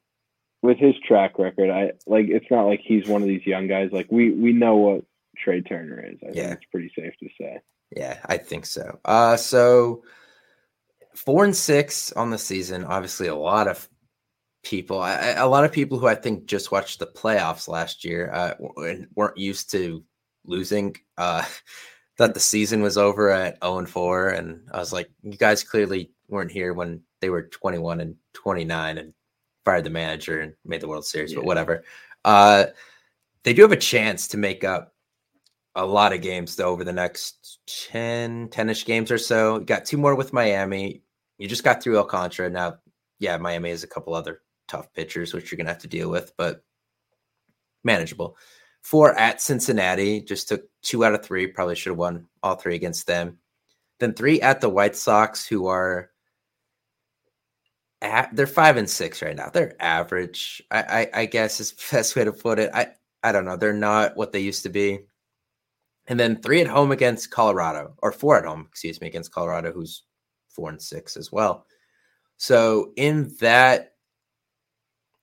With 0.62 0.78
his 0.78 0.94
track 1.06 1.38
record, 1.38 1.70
I 1.70 1.92
like 2.06 2.26
it's 2.28 2.50
not 2.50 2.64
like 2.66 2.80
he's 2.82 3.06
one 3.06 3.22
of 3.22 3.28
these 3.28 3.46
young 3.46 3.68
guys. 3.68 3.90
Like 3.92 4.11
we 4.11 4.32
we 4.32 4.52
know 4.52 4.76
what 4.76 5.04
Trea 5.37 5.61
Turner 5.62 6.00
is. 6.04 6.18
I 6.24 6.30
Yeah. 6.32 6.42
think 6.48 6.52
it's 6.62 6.70
pretty 6.72 6.90
safe 6.98 7.12
to 7.20 7.28
say. 7.40 7.61
Yeah, 7.94 8.18
I 8.24 8.38
think 8.38 8.66
so. 8.66 8.98
Uh 9.04 9.37
so 9.37 10.02
four 11.16 11.44
and 11.44 11.57
six 11.57 12.12
on 12.12 12.31
the 12.31 12.38
season. 12.38 12.85
Obviously, 12.85 13.29
a 13.29 13.35
lot 13.35 13.68
of 13.68 13.88
people, 14.62 15.00
I, 15.00 15.31
a 15.31 15.48
lot 15.48 15.64
of 15.64 15.72
people 15.72 15.98
who 15.98 16.07
I 16.07 16.14
think 16.14 16.46
just 16.46 16.72
watched 16.72 16.98
the 16.98 17.07
playoffs 17.07 17.68
last 17.68 18.05
year 18.05 18.31
uh, 18.33 18.55
and 18.76 19.09
weren't 19.14 19.38
used 19.38 19.70
to 19.72 20.05
losing. 20.44 20.96
Uh, 21.16 21.44
thought 22.18 22.33
the 22.33 22.40
season 22.40 22.81
was 22.81 22.96
over 22.96 23.31
at 23.31 23.59
zero 23.62 23.79
and 23.79 23.88
four, 23.88 24.29
and 24.29 24.61
I 24.72 24.79
was 24.79 24.92
like, 24.92 25.11
you 25.22 25.37
guys 25.37 25.62
clearly 25.62 26.11
weren't 26.29 26.50
here 26.50 26.72
when 26.72 27.02
they 27.20 27.29
were 27.29 27.42
twenty 27.42 27.79
one 27.79 28.00
and 28.00 28.16
twenty 28.33 28.64
nine 28.64 28.98
and 28.98 29.12
fired 29.64 29.85
the 29.85 29.90
manager 29.90 30.40
and 30.40 30.55
made 30.64 30.81
the 30.81 30.88
World 30.88 31.05
Series, 31.05 31.35
but 31.35 31.44
whatever. 31.44 31.85
Uh, 32.24 32.66
they 33.42 33.52
do 33.52 33.62
have 33.62 33.72
a 33.72 33.76
chance 33.76 34.29
to 34.29 34.37
make 34.37 34.64
up 34.64 34.94
a 35.76 35.85
lot 35.85 36.12
of 36.12 36.22
games 36.22 36.57
though 36.57 36.70
over 36.70 36.85
the 36.85 36.92
next 36.92 37.59
10 37.66 38.48
10ish 38.48 38.87
games 38.87 39.11
or 39.11 39.18
so. 39.18 39.59
You 39.59 39.64
got 39.64 39.85
two 39.85 39.98
more 39.98 40.14
with 40.14 40.33
Miami. 40.33 41.02
You 41.38 41.49
just 41.49 41.64
got 41.64 41.83
through 41.83 41.99
Alcantara. 41.99 42.51
Now, 42.51 42.79
yeah, 43.18 43.37
Miami 43.37 43.70
has 43.70 43.85
a 43.85 43.88
couple 43.88 44.14
other 44.14 44.40
tough 44.68 44.92
pitchers 44.92 45.33
which 45.33 45.51
you're 45.51 45.57
gonna 45.57 45.70
have 45.70 45.83
to 45.83 45.88
deal 45.88 46.11
with, 46.11 46.33
but 46.37 46.64
manageable. 47.85 48.37
Four 48.83 49.18
at 49.18 49.40
Cincinnati, 49.40 50.20
just 50.20 50.49
took 50.49 50.62
two 50.83 51.05
out 51.05 51.14
of 51.14 51.25
three. 51.25 51.46
Probably 51.46 51.75
should 51.75 51.90
have 51.90 51.99
won 51.99 52.29
all 52.42 52.55
three 52.55 52.75
against 52.77 53.07
them. 53.07 53.38
Then 53.99 54.14
three 54.14 54.40
at 54.40 54.61
the 54.61 54.68
White 54.68 54.94
Sox, 54.94 55.46
who 55.46 55.66
are 55.66 56.11
at, 58.03 58.35
they're 58.35 58.46
five 58.46 58.77
and 58.77 58.88
six 58.88 59.22
right 59.22 59.35
now. 59.35 59.49
They're 59.49 59.75
average, 59.81 60.62
I, 60.70 60.83
I, 60.83 61.20
I 61.22 61.27
guess 61.27 61.61
is 61.61 61.72
the 61.72 61.83
best 61.96 62.14
way 62.14 62.25
to 62.25 62.33
put 62.33 62.59
it. 62.59 62.70
I, 62.75 62.88
I 63.22 63.33
don't 63.33 63.44
know. 63.44 63.57
They're 63.57 63.72
not 63.72 64.16
what 64.16 64.33
they 64.33 64.40
used 64.40 64.62
to 64.64 64.68
be. 64.68 65.01
And 66.07 66.20
then 66.20 66.40
three 66.40 66.61
at 66.61 66.68
home 66.68 66.92
against 66.92 67.33
Colorado, 67.33 67.94
or 67.99 68.12
four 68.12 68.38
at 68.38 68.44
home, 68.44 68.66
excuse 68.70 69.01
me, 69.01 69.09
against 69.09 69.33
Colorado, 69.33 69.72
who's 69.72 70.05
four 70.57 70.71
and 70.71 70.81
six 70.81 71.16
as 71.16 71.31
well. 71.31 71.66
So 72.38 72.92
in 72.97 73.35
that, 73.40 73.92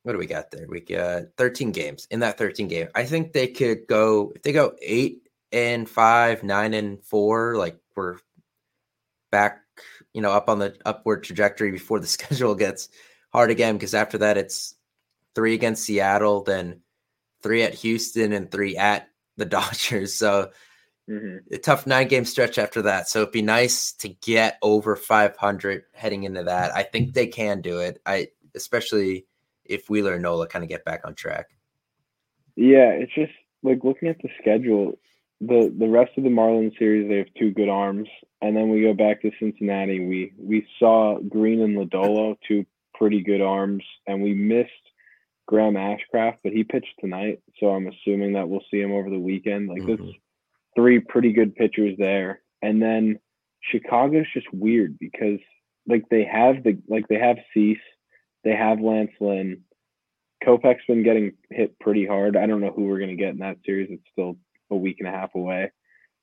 what 0.03 0.13
do 0.13 0.17
we 0.19 0.27
got 0.27 0.51
there? 0.51 0.67
We 0.69 0.79
got 0.79 1.23
13 1.37 1.71
games. 1.71 2.07
In 2.11 2.19
that 2.19 2.37
13 2.37 2.67
game, 2.67 2.87
I 2.93 3.03
think 3.03 3.33
they 3.33 3.47
could 3.47 3.87
go 3.87 4.31
if 4.35 4.43
they 4.43 4.51
go 4.51 4.75
eight 4.81 5.23
and 5.51 5.89
five, 5.89 6.43
nine 6.43 6.73
and 6.73 7.03
four, 7.03 7.57
like 7.57 7.77
we're 7.95 8.17
back, 9.31 9.61
you 10.13 10.21
know, 10.21 10.31
up 10.31 10.49
on 10.49 10.59
the 10.59 10.75
upward 10.85 11.23
trajectory 11.23 11.71
before 11.71 11.99
the 11.99 12.07
schedule 12.17 12.55
gets 12.55 12.89
hard 13.31 13.49
again. 13.49 13.75
Because 13.75 13.93
after 13.93 14.19
that, 14.19 14.37
it's 14.37 14.75
three 15.35 15.53
against 15.53 15.83
Seattle, 15.83 16.43
then 16.43 16.81
three 17.41 17.63
at 17.63 17.73
Houston, 17.73 18.33
and 18.33 18.51
three 18.51 18.77
at 18.77 19.09
the 19.37 19.45
Dodgers. 19.57 20.13
So 20.13 20.51
hmm 21.07 21.37
a 21.51 21.57
tough 21.57 21.85
nine 21.85 22.07
game 22.07 22.25
stretch 22.25 22.57
after 22.57 22.83
that. 22.83 23.09
So 23.09 23.21
it'd 23.21 23.31
be 23.31 23.41
nice 23.41 23.93
to 23.93 24.09
get 24.09 24.57
over 24.61 24.95
500 24.95 25.83
heading 25.93 26.23
into 26.23 26.43
that. 26.43 26.75
I 26.75 26.83
think 26.83 27.13
they 27.13 27.27
can 27.27 27.61
do 27.61 27.79
it. 27.79 28.01
I 28.05 28.29
especially 28.55 29.25
if 29.65 29.89
Wheeler 29.89 30.13
and 30.13 30.23
Nola 30.23 30.47
kind 30.47 30.63
of 30.63 30.69
get 30.69 30.85
back 30.85 31.01
on 31.05 31.15
track. 31.15 31.47
Yeah, 32.55 32.89
it's 32.91 33.13
just 33.13 33.31
like 33.63 33.83
looking 33.83 34.09
at 34.09 34.21
the 34.21 34.29
schedule. 34.39 34.97
The 35.41 35.73
the 35.77 35.89
rest 35.89 36.11
of 36.17 36.23
the 36.23 36.29
Marlins 36.29 36.77
series, 36.77 37.09
they 37.09 37.17
have 37.17 37.33
two 37.37 37.51
good 37.51 37.69
arms, 37.69 38.07
and 38.41 38.55
then 38.55 38.69
we 38.69 38.81
go 38.81 38.93
back 38.93 39.21
to 39.21 39.31
Cincinnati. 39.39 39.99
We 40.05 40.33
we 40.37 40.65
saw 40.79 41.19
Greene 41.19 41.61
and 41.61 41.77
Lodolo, 41.77 42.37
two 42.47 42.65
pretty 42.93 43.21
good 43.21 43.41
arms, 43.41 43.83
and 44.07 44.21
we 44.21 44.33
missed 44.33 44.69
Graham 45.47 45.73
Ashcraft, 45.73 46.37
but 46.43 46.53
he 46.53 46.63
pitched 46.63 46.93
tonight, 46.99 47.41
so 47.59 47.67
I'm 47.67 47.87
assuming 47.87 48.33
that 48.33 48.47
we'll 48.47 48.63
see 48.71 48.79
him 48.79 48.93
over 48.93 49.09
the 49.09 49.19
weekend. 49.19 49.67
Like 49.67 49.81
Mhm. 49.81 49.87
that's 49.87 50.09
three 50.75 50.99
pretty 50.99 51.33
good 51.33 51.55
pitchers 51.55 51.95
there, 51.97 52.41
and 52.61 52.81
then 52.81 53.19
Chicago's 53.71 54.25
just 54.33 54.51
weird 54.53 54.97
because 54.99 55.39
like 55.87 56.03
they 56.09 56.23
have 56.23 56.63
the 56.63 56.77
like 56.87 57.07
they 57.07 57.19
have 57.19 57.37
Cease, 57.53 57.77
They 58.43 58.55
have 58.55 58.81
Lance 58.81 59.11
Lynn. 59.19 59.61
Kopech's 60.45 60.85
been 60.87 61.03
getting 61.03 61.33
hit 61.49 61.79
pretty 61.79 62.05
hard. 62.05 62.35
I 62.35 62.45
don't 62.45 62.61
know 62.61 62.73
who 62.75 62.85
we're 62.85 62.99
gonna 62.99 63.15
get 63.15 63.29
in 63.29 63.39
that 63.39 63.57
series. 63.65 63.89
It's 63.91 64.03
still 64.11 64.37
a 64.69 64.75
week 64.75 64.97
and 64.99 65.07
a 65.07 65.11
half 65.11 65.35
away, 65.35 65.71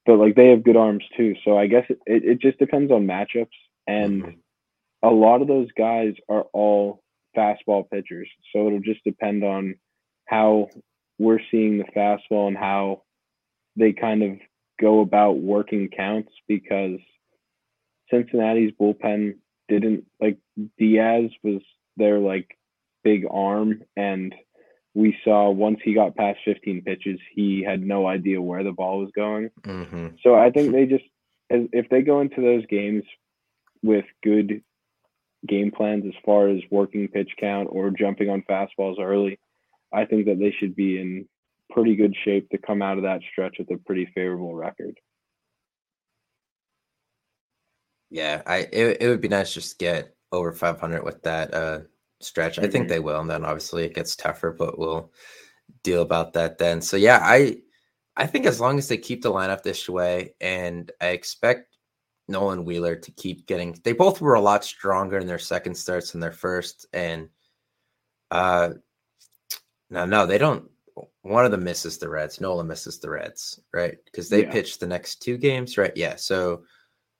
but 0.06 0.16
like 0.16 0.34
they 0.34 0.48
have 0.48 0.64
good 0.64 0.76
arms 0.76 1.04
too. 1.16 1.34
So 1.44 1.56
I 1.56 1.66
guess 1.66 1.84
it, 1.88 1.98
it, 2.06 2.24
it 2.24 2.40
just 2.40 2.58
depends 2.58 2.92
on 2.92 3.06
matchups, 3.06 3.48
and 3.86 4.22
mm-hmm. 4.22 5.08
a 5.08 5.10
lot 5.10 5.42
of 5.42 5.48
those 5.48 5.68
guys 5.76 6.14
are 6.28 6.44
all 6.52 7.02
fastball 7.36 7.88
pitchers. 7.88 8.28
So 8.52 8.66
it'll 8.66 8.80
just 8.80 9.04
depend 9.04 9.44
on 9.44 9.76
how 10.26 10.68
we're 11.18 11.40
seeing 11.50 11.78
the 11.78 11.84
fastball 11.84 12.48
and 12.48 12.56
how 12.56 13.02
they 13.76 13.92
kind 13.92 14.22
of 14.22 14.38
go 14.80 15.00
about 15.00 15.38
working 15.38 15.88
counts 15.88 16.32
because 16.48 16.98
Cincinnati's 18.10 18.72
bullpen 18.80 19.34
didn't 19.68 20.04
like 20.20 20.38
Diaz 20.78 21.30
was 21.42 21.62
their 21.96 22.18
like 22.18 22.56
big 23.02 23.24
arm 23.30 23.82
and 23.96 24.34
we 24.94 25.16
saw 25.24 25.50
once 25.50 25.78
he 25.84 25.94
got 25.94 26.16
past 26.16 26.38
15 26.44 26.82
pitches 26.82 27.20
he 27.34 27.62
had 27.62 27.82
no 27.82 28.06
idea 28.06 28.42
where 28.42 28.64
the 28.64 28.72
ball 28.72 28.98
was 28.98 29.10
going 29.14 29.50
mm-hmm. 29.62 30.08
so 30.22 30.34
i 30.34 30.50
think 30.50 30.72
they 30.72 30.86
just 30.86 31.04
if 31.48 31.88
they 31.88 32.02
go 32.02 32.20
into 32.20 32.40
those 32.40 32.66
games 32.66 33.04
with 33.82 34.04
good 34.22 34.62
game 35.46 35.70
plans 35.70 36.04
as 36.06 36.12
far 36.24 36.48
as 36.48 36.60
working 36.70 37.08
pitch 37.08 37.30
count 37.38 37.68
or 37.70 37.90
jumping 37.90 38.28
on 38.28 38.42
fastballs 38.42 39.00
early 39.00 39.38
i 39.92 40.04
think 40.04 40.26
that 40.26 40.38
they 40.38 40.50
should 40.58 40.76
be 40.76 41.00
in 41.00 41.26
pretty 41.72 41.96
good 41.96 42.14
shape 42.24 42.48
to 42.50 42.58
come 42.58 42.82
out 42.82 42.96
of 42.96 43.04
that 43.04 43.20
stretch 43.30 43.56
with 43.58 43.70
a 43.70 43.76
pretty 43.78 44.06
favorable 44.14 44.54
record 44.54 44.98
yeah 48.10 48.42
i 48.46 48.58
it, 48.72 48.98
it 49.00 49.08
would 49.08 49.20
be 49.20 49.28
nice 49.28 49.54
just 49.54 49.78
to 49.78 49.84
get 49.84 50.16
over 50.32 50.52
500 50.52 51.04
with 51.04 51.22
that 51.22 51.52
uh 51.54 51.80
stretch. 52.20 52.58
I 52.58 52.62
think 52.62 52.84
mm-hmm. 52.84 52.88
they 52.88 52.98
will, 53.00 53.20
and 53.20 53.30
then 53.30 53.44
obviously 53.44 53.84
it 53.84 53.94
gets 53.94 54.14
tougher, 54.14 54.52
but 54.52 54.78
we'll 54.78 55.12
deal 55.82 56.02
about 56.02 56.34
that 56.34 56.58
then. 56.58 56.80
So 56.80 56.96
yeah, 56.96 57.20
I 57.22 57.58
I 58.16 58.26
think 58.26 58.46
as 58.46 58.60
long 58.60 58.78
as 58.78 58.88
they 58.88 58.98
keep 58.98 59.22
the 59.22 59.32
lineup 59.32 59.62
this 59.62 59.88
way, 59.88 60.34
and 60.40 60.90
I 61.00 61.08
expect 61.08 61.76
Nolan 62.28 62.64
Wheeler 62.64 62.96
to 62.96 63.10
keep 63.12 63.46
getting. 63.46 63.78
They 63.82 63.92
both 63.92 64.20
were 64.20 64.34
a 64.34 64.40
lot 64.40 64.64
stronger 64.64 65.18
in 65.18 65.26
their 65.26 65.38
second 65.38 65.74
starts 65.74 66.12
than 66.12 66.20
their 66.20 66.32
first, 66.32 66.86
and 66.92 67.28
uh, 68.30 68.70
no, 69.88 70.04
no, 70.04 70.26
they 70.26 70.38
don't. 70.38 70.70
One 71.22 71.44
of 71.44 71.50
them 71.50 71.64
misses 71.64 71.98
the 71.98 72.08
Reds. 72.08 72.40
Nolan 72.40 72.66
misses 72.66 72.98
the 72.98 73.10
Reds, 73.10 73.60
right? 73.72 73.96
Because 74.04 74.28
they 74.28 74.42
yeah. 74.42 74.52
pitch 74.52 74.78
the 74.78 74.86
next 74.86 75.22
two 75.22 75.36
games, 75.36 75.78
right? 75.78 75.96
Yeah. 75.96 76.16
So 76.16 76.64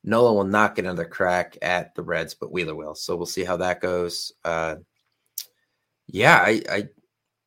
Nolan 0.04 0.34
will 0.34 0.44
not 0.44 0.74
get 0.74 0.84
another 0.84 1.04
crack 1.04 1.56
at 1.62 1.94
the 1.94 2.02
Reds, 2.02 2.34
but 2.34 2.52
Wheeler 2.52 2.74
will. 2.74 2.94
So 2.94 3.16
we'll 3.16 3.26
see 3.26 3.44
how 3.44 3.56
that 3.58 3.80
goes. 3.80 4.32
Uh, 4.44 4.76
yeah, 6.06 6.38
I, 6.38 6.62
I, 6.70 6.88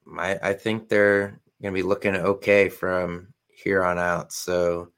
my, 0.06 0.40
I 0.42 0.54
think 0.54 0.88
they're 0.88 1.40
going 1.62 1.74
to 1.74 1.80
be 1.80 1.84
looking 1.88 2.16
okay 2.16 2.70
from 2.70 3.34
here 3.48 3.84
on 3.84 3.98
out. 3.98 4.32
So 4.32 4.90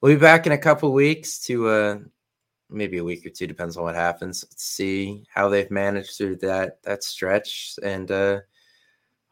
we'll 0.00 0.14
be 0.14 0.20
back 0.20 0.46
in 0.46 0.52
a 0.52 0.58
couple 0.58 0.92
weeks 0.92 1.38
to, 1.46 1.68
uh, 1.68 1.98
maybe 2.70 2.98
a 2.98 3.04
week 3.04 3.24
or 3.24 3.30
two, 3.30 3.46
depends 3.46 3.78
on 3.78 3.84
what 3.84 3.94
happens. 3.94 4.44
Let's 4.44 4.64
see 4.64 5.24
how 5.32 5.48
they've 5.48 5.70
managed 5.70 6.18
through 6.18 6.36
that 6.36 6.82
that 6.82 7.02
stretch, 7.02 7.78
and 7.82 8.10
uh, 8.10 8.40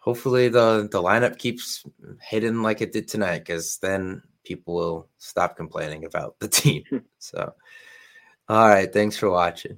hopefully 0.07 0.49
the 0.49 0.89
the 0.91 1.03
lineup 1.03 1.37
keeps 1.37 1.85
hidden 2.23 2.63
like 2.63 2.81
it 2.81 2.93
did 2.93 3.09
tonight, 3.09 3.41
because 3.41 3.79
then 3.79 4.23
people 4.45 4.75
will 4.75 5.09
stop 5.19 5.57
complaining 5.57 6.05
about 6.05 6.39
the 6.39 6.49
team. 6.63 6.85
Hmm. 6.89 6.99
so, 7.19 7.53
all 8.49 8.69
right, 8.69 8.91
thanks 8.93 9.17
for 9.19 9.29
watching. 9.29 9.75